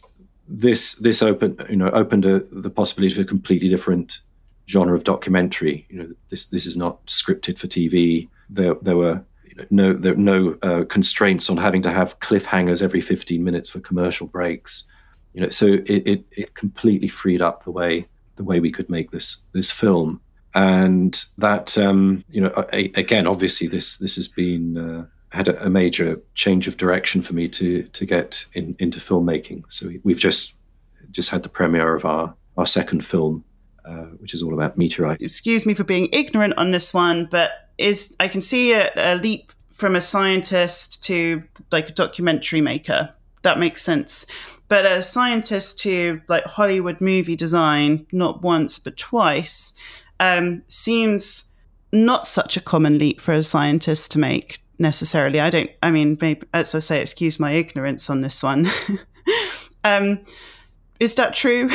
[0.46, 4.20] this this opened you know opened a, the possibility of a completely different
[4.68, 5.86] genre of documentary.
[5.88, 8.28] You know, this this is not scripted for TV.
[8.50, 9.24] There there were
[9.70, 14.26] no there no uh, constraints on having to have cliffhangers every 15 minutes for commercial
[14.26, 14.86] breaks.
[15.32, 18.90] You know, so it, it, it completely freed up the way the way we could
[18.90, 20.20] make this this film.
[20.54, 25.70] And that um, you know, again, obviously this this has been uh, had a, a,
[25.70, 29.64] major change of direction for me to to get in, into filmmaking.
[29.68, 30.54] So we've just
[31.10, 33.44] just had the premiere of our our second film,
[33.84, 35.20] uh, which is all about meteorite.
[35.20, 39.16] Excuse me for being ignorant on this one, but is I can see a, a
[39.16, 43.12] leap from a scientist to like a documentary maker.
[43.42, 44.24] That makes sense.
[44.68, 49.74] But a scientist to like Hollywood movie design, not once but twice,
[50.20, 51.44] um, seems
[51.92, 55.40] not such a common leap for a scientist to make necessarily.
[55.40, 55.70] I don't.
[55.82, 58.68] I mean, maybe as I say, excuse my ignorance on this one.
[59.84, 60.20] um,
[61.00, 61.70] is that true?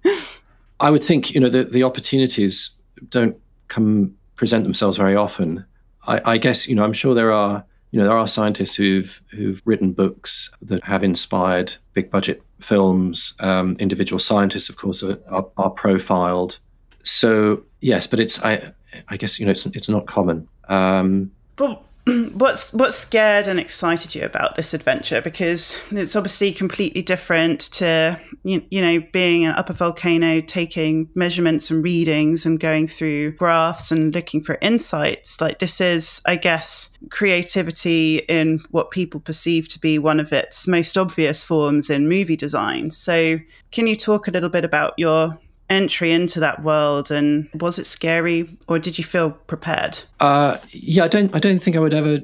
[0.80, 2.70] I would think you know the the opportunities
[3.08, 3.36] don't
[3.68, 5.64] come present themselves very often.
[6.06, 9.20] I, I guess you know I'm sure there are you know there are scientists who've
[9.30, 13.34] who've written books that have inspired big budget films.
[13.40, 16.58] Um, individual scientists, of course, are, are, are, profiled.
[17.02, 18.72] So yes, but it's I
[19.08, 20.48] I guess you know it's it's not common.
[20.68, 21.84] Um, well,
[22.34, 25.20] what's what scared and excited you about this adventure?
[25.20, 31.70] Because it's obviously completely different to you, you know being an upper volcano taking measurements
[31.70, 35.40] and readings and going through graphs and looking for insights.
[35.40, 40.66] Like this is i guess creativity in what people perceive to be one of its
[40.66, 42.90] most obvious forms in movie design.
[42.90, 43.38] So
[43.70, 45.38] can you talk a little bit about your
[45.70, 50.02] entry into that world and was it scary or did you feel prepared?
[50.20, 52.20] Uh, yeah i don't i don't think i would ever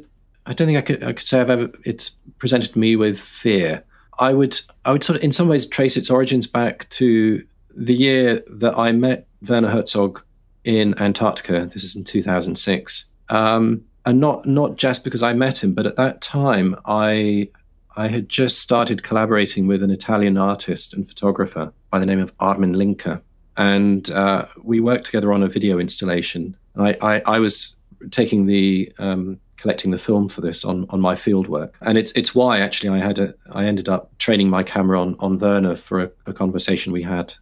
[0.46, 3.82] i don't think i could i could say i've ever it's presented me with fear.
[4.18, 7.44] I would i would sort of in some ways trace its origins back to
[7.76, 10.22] the year that i met werner herzog
[10.64, 11.66] in antarctica.
[11.66, 15.96] This is in 2006 um, and not not just because i met him but at
[15.96, 17.48] that time i
[17.96, 22.32] I had just started collaborating with an Italian artist and photographer by the name of
[22.40, 23.22] Armin Linke
[23.56, 26.56] and uh, we worked together on a video installation.
[26.76, 27.76] I, I, I, was
[28.10, 31.74] taking the um, collecting the film for this on, on my fieldwork.
[31.80, 35.16] And it's it's why actually I had a I ended up training my camera on
[35.20, 37.34] on Werner for a, a conversation we had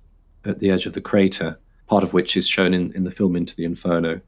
[0.44, 3.36] at the edge of the crater, part of which is shown in, in the film
[3.36, 4.20] Into the Inferno.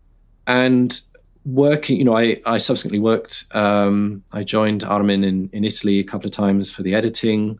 [0.47, 1.01] And
[1.45, 6.05] working, you know, I, I subsequently worked, um, I joined Armin in, in Italy a
[6.05, 7.59] couple of times for the editing.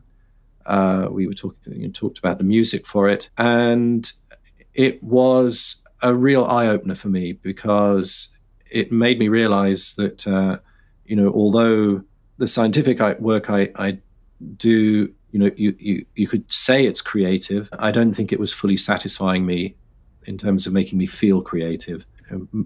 [0.65, 3.29] Uh, we were talking, talked about the music for it.
[3.37, 4.11] And
[4.73, 8.35] it was a real eye opener for me because
[8.69, 10.57] it made me realize that, uh,
[11.05, 12.03] you know, although
[12.37, 13.97] the scientific work I, I
[14.57, 18.53] do, you know, you, you, you could say it's creative, I don't think it was
[18.53, 19.75] fully satisfying me
[20.25, 22.05] in terms of making me feel creative.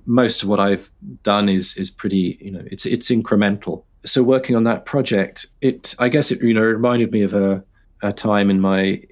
[0.06, 0.90] Most of what I've
[1.24, 3.84] done is is pretty, you know, it's it's incremental.
[4.06, 7.62] So working on that project, it I guess it you know reminded me of a,
[8.02, 9.04] a time in my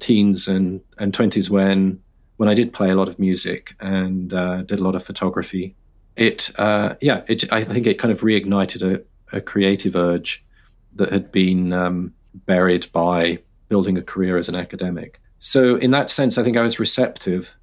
[0.00, 2.00] teens and and twenties when
[2.36, 5.74] when I did play a lot of music and uh, did a lot of photography,
[6.16, 10.44] it uh, yeah, it, I think it kind of reignited a, a creative urge
[10.96, 13.38] that had been um, buried by
[13.68, 15.18] building a career as an academic.
[15.38, 17.54] So in that sense, I think I was receptive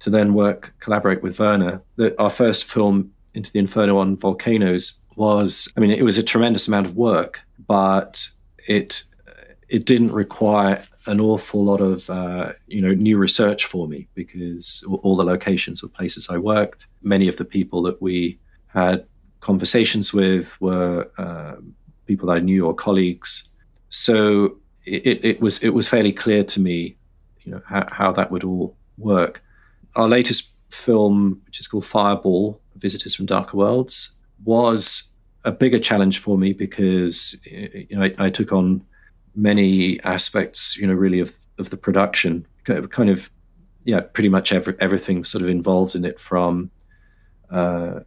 [0.00, 1.82] to then work collaborate with Werner.
[1.96, 6.22] The, our first film, Into the Inferno on volcanoes, was I mean it was a
[6.22, 8.28] tremendous amount of work, but
[8.66, 9.04] it
[9.70, 14.84] it didn't require an awful lot of uh, you know new research for me because
[15.02, 16.86] all the locations were places I worked.
[17.02, 19.06] Many of the people that we had
[19.40, 21.56] conversations with were uh,
[22.06, 23.48] people that I knew or colleagues.
[23.88, 26.96] So it, it, was it was fairly clear to me,
[27.42, 29.42] you know, how, how that would all work.
[29.96, 35.04] Our latest film, which is called Fireball: Visitors from Darker Worlds, was
[35.44, 38.84] a bigger challenge for me because you know I, I took on
[39.34, 43.30] many aspects, you know, really of, of the production, kind of,
[43.84, 46.70] yeah, pretty much every, everything sort of involved in it from
[47.50, 48.00] uh,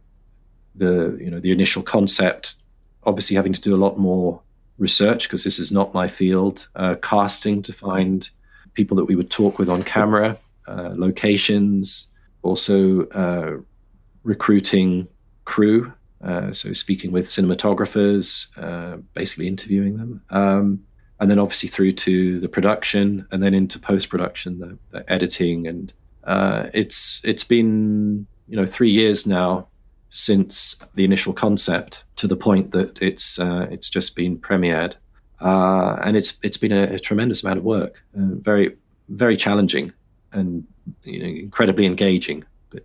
[0.74, 2.56] the, you know, the initial concept,
[3.04, 4.40] obviously having to do a lot more
[4.78, 8.30] research because this is not my field, uh, casting to find
[8.74, 12.12] people that we would talk with on camera, uh, locations,
[12.42, 13.56] also uh,
[14.22, 15.06] recruiting
[15.44, 15.92] crew.
[16.22, 20.22] Uh, so speaking with cinematographers, uh, basically interviewing them.
[20.30, 20.84] Um,
[21.24, 25.66] and then obviously through to the production and then into post production, the, the, editing,
[25.66, 25.90] and
[26.24, 29.66] uh, it's it's been you know three years now
[30.10, 34.96] since the initial concept to the point that it's uh, it's just been premiered,
[35.40, 38.76] uh, and it's it's been a, a tremendous amount of work, uh, very
[39.08, 39.94] very challenging
[40.32, 40.66] and
[41.04, 42.44] you know, incredibly engaging.
[42.68, 42.84] But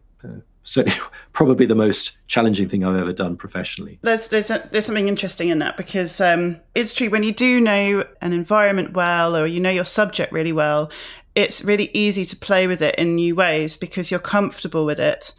[0.69, 0.99] certainly
[1.33, 3.99] probably the most challenging thing I've ever done professionally.
[4.01, 7.59] There's there's a, there's something interesting in that because um, it's true when you do
[7.59, 10.91] know an environment well or you know your subject really well,
[11.35, 15.33] it's really easy to play with it in new ways because you're comfortable with it,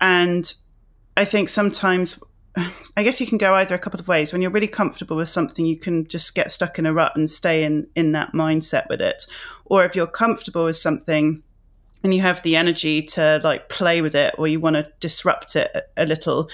[0.00, 0.54] and
[1.16, 2.22] I think sometimes.
[2.98, 4.32] I guess you can go either a couple of ways.
[4.32, 7.28] When you're really comfortable with something, you can just get stuck in a rut and
[7.28, 9.26] stay in in that mindset with it.
[9.66, 11.42] Or if you're comfortable with something,
[12.06, 15.56] and you have the energy to like play with it or you want to disrupt
[15.56, 16.48] it a, little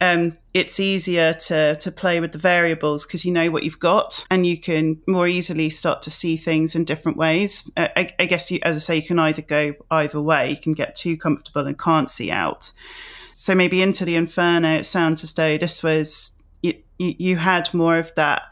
[0.00, 4.26] um, it's easier to to play with the variables because you know what you've got
[4.30, 7.70] and you can more easily start to see things in different ways.
[7.76, 10.50] I, I, guess, you, as I say, you can either go either way.
[10.50, 12.72] You can get too comfortable and can't see out.
[13.34, 16.32] So maybe into the inferno, it sounds as though this was
[16.62, 18.42] you, you had more of that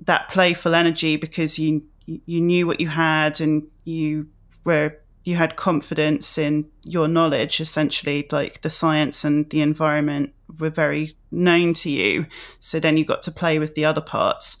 [0.00, 4.28] that playful energy because you you knew what you had and you
[4.64, 4.94] were
[5.26, 11.16] you had confidence in your knowledge essentially like the science and the environment were very
[11.32, 12.26] known to you.
[12.60, 14.56] So then you got to play with the other parts.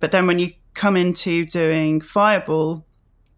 [0.00, 2.84] But then when you come into doing fireball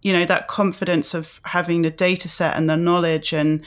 [0.00, 3.64] you know that confidence of having the data set and the knowledge and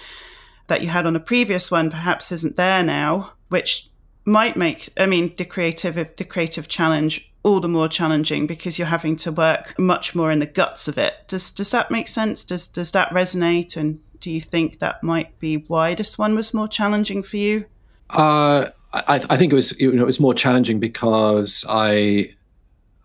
[0.68, 3.90] that you had on a previous one perhaps isn't there now which
[4.26, 8.88] might make i mean the creative the creative challenge all the more challenging because you're
[8.88, 11.14] having to work much more in the guts of it.
[11.28, 12.44] Does does that make sense?
[12.44, 13.78] Does does that resonate?
[13.78, 17.66] And do you think that might be why this one was more challenging for you?
[18.10, 22.34] Uh, I, I, think it was you know it was more challenging because I,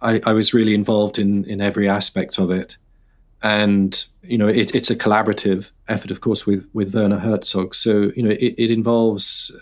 [0.00, 2.78] I, I was really involved in in every aspect of it,
[3.42, 7.74] and you know it, it's a collaborative effort, of course, with with Werner Herzog.
[7.74, 9.54] So you know it, it involves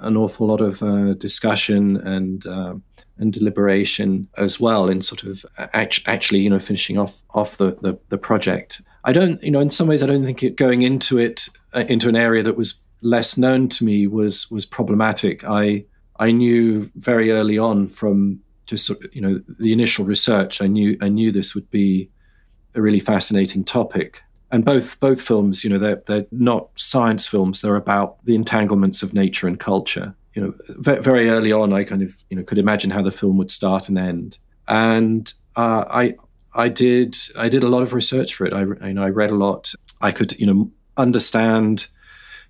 [0.00, 2.46] an awful lot of uh, discussion and.
[2.46, 2.82] Um,
[3.18, 7.98] and deliberation as well in sort of actually you know finishing off off the, the,
[8.08, 11.18] the project i don't you know in some ways i don't think it going into
[11.18, 15.84] it uh, into an area that was less known to me was was problematic i
[16.18, 20.66] i knew very early on from just sort of, you know the initial research i
[20.66, 22.08] knew i knew this would be
[22.74, 24.20] a really fascinating topic
[24.50, 29.02] and both both films you know they're they're not science films they're about the entanglements
[29.02, 32.58] of nature and culture you know, very early on, I kind of you know could
[32.58, 34.38] imagine how the film would start and end,
[34.68, 36.14] and uh, I
[36.54, 38.52] I did I did a lot of research for it.
[38.52, 39.72] I you know I read a lot.
[40.02, 41.86] I could you know understand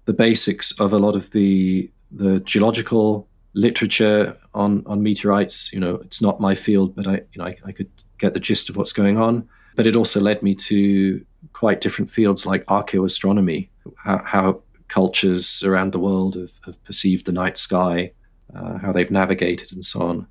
[0.05, 5.73] the basics of a lot of the the geological literature on on meteorites.
[5.73, 8.41] You know, it's not my field, but I you know I, I could get the
[8.41, 9.49] gist of what's going on.
[9.77, 15.93] But it also led me to quite different fields like archaeoastronomy, how, how cultures around
[15.93, 18.13] the world have, have perceived the night sky,
[18.55, 20.27] uh, how they've navigated, and so on.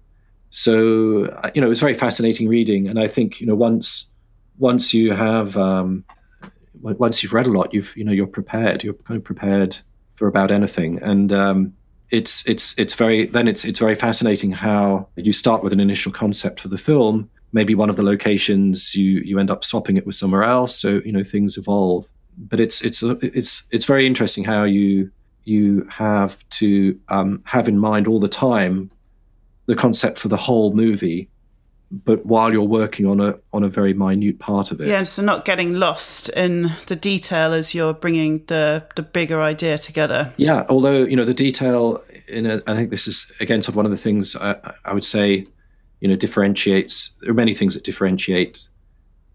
[0.49, 4.09] So uh, you know, it was very fascinating reading, and I think you know once
[4.57, 6.03] once you have um,
[6.81, 8.83] once you've read a lot, you've you know you're prepared.
[8.83, 9.77] You're kind of prepared
[10.15, 11.73] for about anything, and um,
[12.09, 16.11] it's it's it's very then it's it's very fascinating how you start with an initial
[16.11, 17.29] concept for the film.
[17.55, 21.01] Maybe one of the locations you you end up swapping it with somewhere else, so
[21.05, 25.09] you know things evolve but it's it's it's it's very interesting how you
[25.45, 28.91] you have to um, have in mind all the time
[29.67, 31.29] the concept for the whole movie
[31.91, 34.87] but while you're working on a on a very minute part of it.
[34.87, 39.77] Yeah, so not getting lost in the detail as you're bringing the the bigger idea
[39.77, 40.33] together.
[40.37, 43.75] Yeah, although you know the detail in a, I think this is again sort of
[43.75, 45.45] one of the things I, I, would say,
[45.99, 47.11] you know, differentiates.
[47.21, 48.67] There are many things that differentiate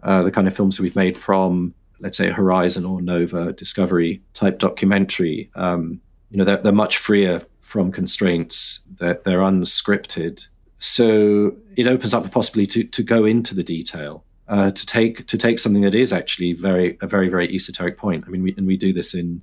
[0.03, 4.21] uh, the kind of films that we've made from let's say, Horizon or Nova Discovery
[4.35, 6.01] type documentary, um,
[6.31, 8.83] you know, they're, they're much freer from constraints.
[8.97, 10.47] They're, they're unscripted.
[10.79, 15.27] So it opens up the possibility to, to go into the detail, uh, to take
[15.27, 18.25] to take something that is actually very a very very esoteric point.
[18.27, 19.43] I mean, we, and we do this in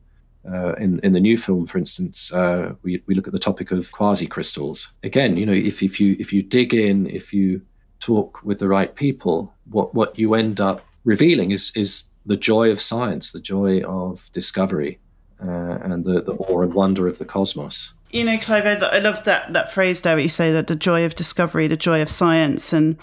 [0.49, 3.71] uh, in in the new film, for instance, uh, we we look at the topic
[3.71, 4.93] of quasi crystals.
[5.03, 7.61] Again, you know, if if you if you dig in, if you
[7.99, 12.69] talk with the right people, what what you end up revealing is is the joy
[12.71, 14.99] of science, the joy of discovery,
[15.41, 17.93] uh, and the, the awe and wonder of the cosmos.
[18.11, 20.17] You know, Clive, I love that that phrase there.
[20.17, 22.97] You say that the joy of discovery, the joy of science, and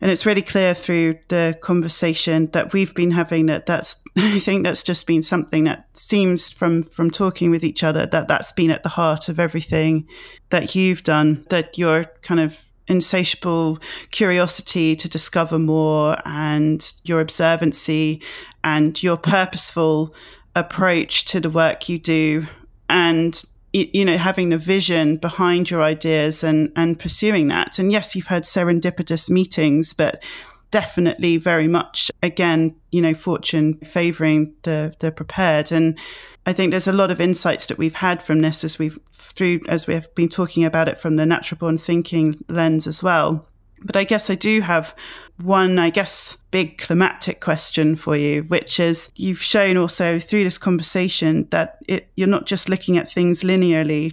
[0.00, 4.64] and it's really clear through the conversation that we've been having that that's I think
[4.64, 8.70] that's just been something that seems from from talking with each other that that's been
[8.70, 10.08] at the heart of everything
[10.50, 11.46] that you've done.
[11.50, 13.78] That you're kind of insatiable
[14.10, 18.22] curiosity to discover more and your observancy
[18.64, 20.14] and your purposeful
[20.56, 22.46] approach to the work you do
[22.88, 27.78] and you know having the vision behind your ideas and and pursuing that.
[27.78, 30.22] And yes you've had serendipitous meetings but
[30.70, 35.72] definitely very much again you know fortune favoring the the prepared.
[35.72, 35.98] And
[36.46, 39.60] i think there's a lot of insights that we've had from this as we've through
[39.68, 43.46] as we have been talking about it from the natural born thinking lens as well.
[43.84, 44.94] But i guess i do have
[45.42, 50.58] one i guess big climatic question for you which is you've shown also through this
[50.58, 54.12] conversation that it, you're not just looking at things linearly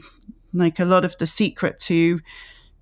[0.54, 2.20] like a lot of the secret to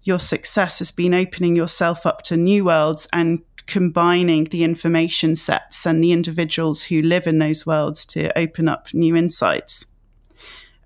[0.04, 5.86] your success has been opening yourself up to new worlds and combining the information sets
[5.86, 9.86] and the individuals who live in those worlds to open up new insights.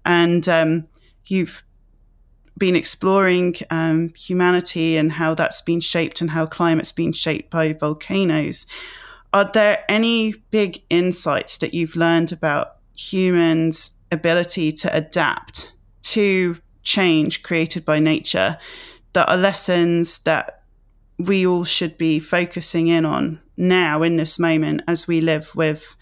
[0.05, 0.87] And um,
[1.25, 1.63] you've
[2.57, 7.73] been exploring um, humanity and how that's been shaped and how climate's been shaped by
[7.73, 8.65] volcanoes.
[9.33, 17.43] Are there any big insights that you've learned about humans' ability to adapt to change
[17.43, 18.57] created by nature
[19.13, 20.63] that are lessons that
[21.19, 25.95] we all should be focusing in on now in this moment as we live with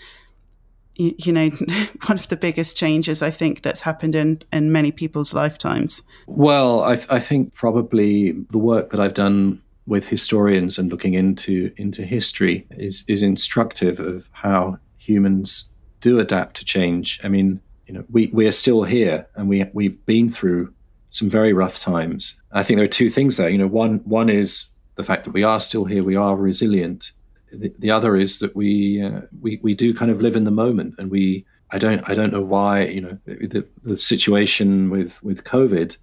[0.95, 1.49] you, know
[2.05, 6.01] one of the biggest changes i think that's happened in in many people's lifetimes.
[6.27, 11.72] Well I, I think probably the work that i've done with historians and looking into
[11.77, 15.69] into history is is instructive of how humans
[16.01, 17.19] do adapt to change.
[17.23, 20.73] I mean you know we we are still here and we we've been through
[21.11, 22.38] some very rough times.
[22.51, 23.49] I think there are two things there.
[23.49, 27.11] You know one one is the fact that we are still here, we are resilient.
[27.60, 30.52] The, the other is that we, uh, we we do kind of live in the
[30.52, 35.22] moment, and we I don't I don't know why you know the, the situation with
[35.23, 35.98] with COVID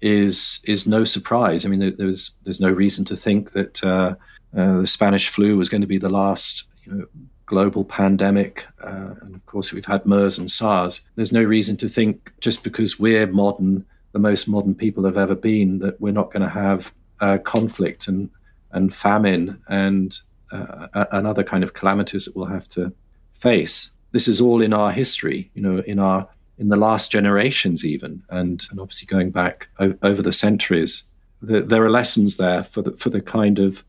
[0.00, 1.64] is is no surprise.
[1.64, 4.14] I mean, there's there's no reason to think that uh,
[4.56, 7.06] uh, the Spanish flu was going to be the last you know,
[7.46, 11.00] global pandemic, uh, and of course we've had MERS and SARS.
[11.16, 15.34] There's no reason to think just because we're modern, the most modern people have ever
[15.34, 18.28] been, that we're not going to have uh, conflict and
[18.72, 20.18] and famine and
[20.54, 22.92] uh, and other kind of calamities that we'll have to
[23.32, 23.90] face.
[24.12, 26.28] This is all in our history, you know, in our
[26.58, 31.02] in the last generations even, and and obviously going back o- over the centuries.
[31.42, 33.84] The, there are lessons there for the for the kind of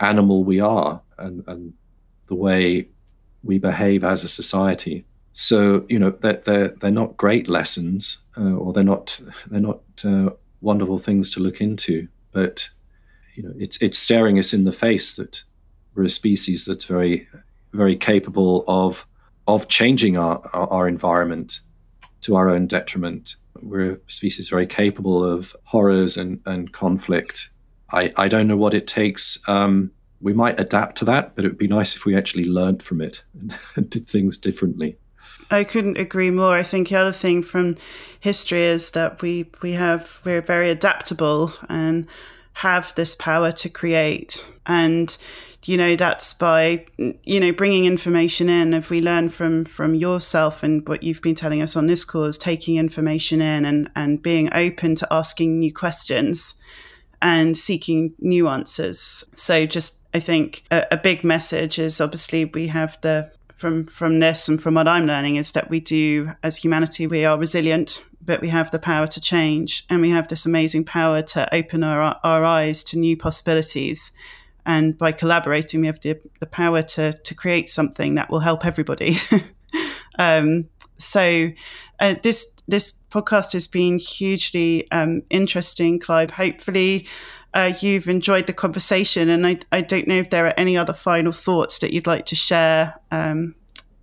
[0.00, 1.74] animal we are and, and
[2.26, 2.88] the way
[3.44, 5.04] we behave as a society.
[5.34, 9.20] So you know they're they're, they're not great lessons, uh, or they're not
[9.50, 12.08] they're not uh, wonderful things to look into.
[12.32, 12.68] But
[13.34, 15.42] you know, it's it's staring us in the face that
[15.94, 17.28] we're a species that's very
[17.72, 19.06] very capable of
[19.48, 21.60] of changing our, our, environment
[22.20, 23.34] to our own detriment.
[23.60, 27.50] We're a species very capable of horrors and, and conflict.
[27.90, 29.42] I, I don't know what it takes.
[29.48, 29.90] Um,
[30.20, 33.00] we might adapt to that, but it would be nice if we actually learned from
[33.00, 33.24] it
[33.74, 34.96] and did things differently.
[35.50, 36.56] I couldn't agree more.
[36.56, 37.76] I think the other thing from
[38.20, 42.06] history is that we we have we're very adaptable and
[42.54, 44.46] have this power to create.
[44.66, 45.16] And
[45.64, 48.74] you know that's by you know bringing information in.
[48.74, 52.36] If we learn from from yourself and what you've been telling us on this course
[52.36, 56.54] taking information in and and being open to asking new questions
[57.20, 59.24] and seeking new answers.
[59.34, 64.18] So just i think a, a big message is obviously we have the from from
[64.18, 68.02] this and from what i'm learning is that we do as humanity we are resilient
[68.24, 71.82] but we have the power to change and we have this amazing power to open
[71.82, 74.12] our, our eyes to new possibilities.
[74.64, 78.64] And by collaborating we have the, the power to to create something that will help
[78.64, 79.16] everybody.
[80.18, 80.68] Um,
[80.98, 81.50] so
[82.00, 86.30] uh, this this podcast has been hugely um, interesting clive.
[86.32, 87.06] Hopefully
[87.54, 90.92] uh, you've enjoyed the conversation and I, I don't know if there are any other
[90.92, 93.54] final thoughts that you'd like to share um,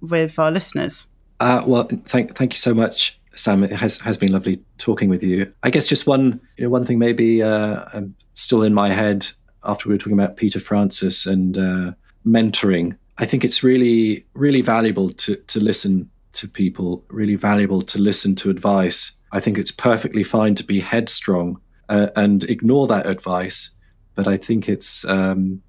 [0.01, 1.07] with our listeners.
[1.39, 5.23] Uh, well thank thank you so much Sam, it has has been lovely talking with
[5.23, 5.51] you.
[5.63, 9.27] I guess just one you know, one thing maybe uh, I'm still in my head
[9.63, 11.91] after we were talking about Peter Francis and uh,
[12.25, 12.97] mentoring.
[13.17, 17.03] I think it's really really valuable to to listen to people.
[17.09, 19.15] Really valuable to listen to advice.
[19.31, 23.71] I think it's perfectly fine to be headstrong uh, and ignore that advice,
[24.15, 25.61] but I think it's um,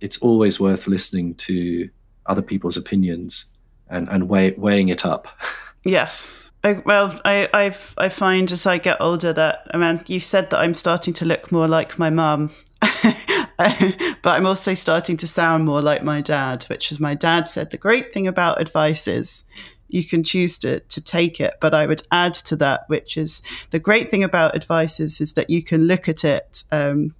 [0.00, 1.88] it's always worth listening to
[2.26, 3.46] other people's opinions
[3.88, 5.28] and and weigh, weighing it up.
[5.84, 10.20] Yes, I, well, I I've, I find as I get older that I mean, you
[10.20, 15.26] said that I'm starting to look more like my mum, but I'm also starting to
[15.26, 19.08] sound more like my dad, which is my dad said the great thing about advice
[19.08, 19.44] is
[19.88, 23.42] you can choose to to take it, but I would add to that, which is
[23.70, 27.14] the great thing about advice is, is that you can look at it um,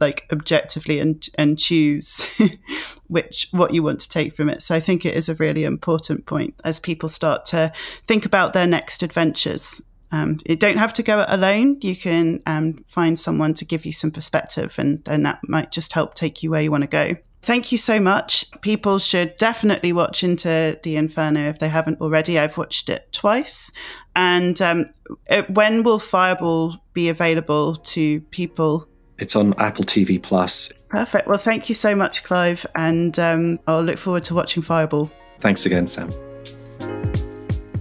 [0.00, 2.24] like objectively and and choose
[3.08, 4.62] which what you want to take from it.
[4.62, 7.72] So I think it is a really important point as people start to
[8.06, 9.80] think about their next adventures.
[10.10, 11.78] Um, you don't have to go it alone.
[11.82, 15.92] You can um, find someone to give you some perspective, and, and that might just
[15.92, 17.16] help take you where you want to go.
[17.42, 18.44] Thank you so much.
[18.62, 22.38] People should definitely watch into the Inferno if they haven't already.
[22.38, 23.70] I've watched it twice.
[24.16, 24.90] And um,
[25.26, 28.88] it, when will Fireball be available to people
[29.18, 30.72] it's on Apple TV Plus.
[30.88, 31.28] Perfect.
[31.28, 35.10] Well, thank you so much, Clive, and um, I'll look forward to watching Fireball.
[35.40, 36.10] Thanks again, Sam.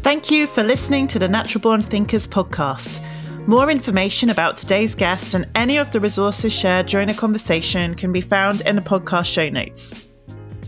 [0.02, 3.04] Thank you for listening to the Natural Born Thinkers podcast.
[3.48, 8.12] More information about today's guest and any of the resources shared during the conversation can
[8.12, 9.94] be found in the podcast show notes.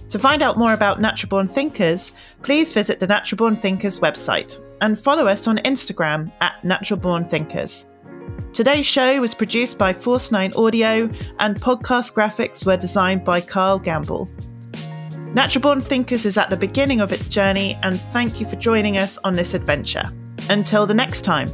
[0.10, 4.60] To find out more about Natural Born Thinkers, please visit the Natural Born Thinkers website
[4.82, 7.86] and follow us on Instagram at Natural Born Thinkers.
[8.54, 11.10] Today's show was produced by Force 9 Audio,
[11.40, 14.28] and podcast graphics were designed by Carl Gamble.
[15.34, 18.98] Natural Born Thinkers is at the beginning of its journey, and thank you for joining
[18.98, 20.04] us on this adventure.
[20.50, 21.48] Until the next time.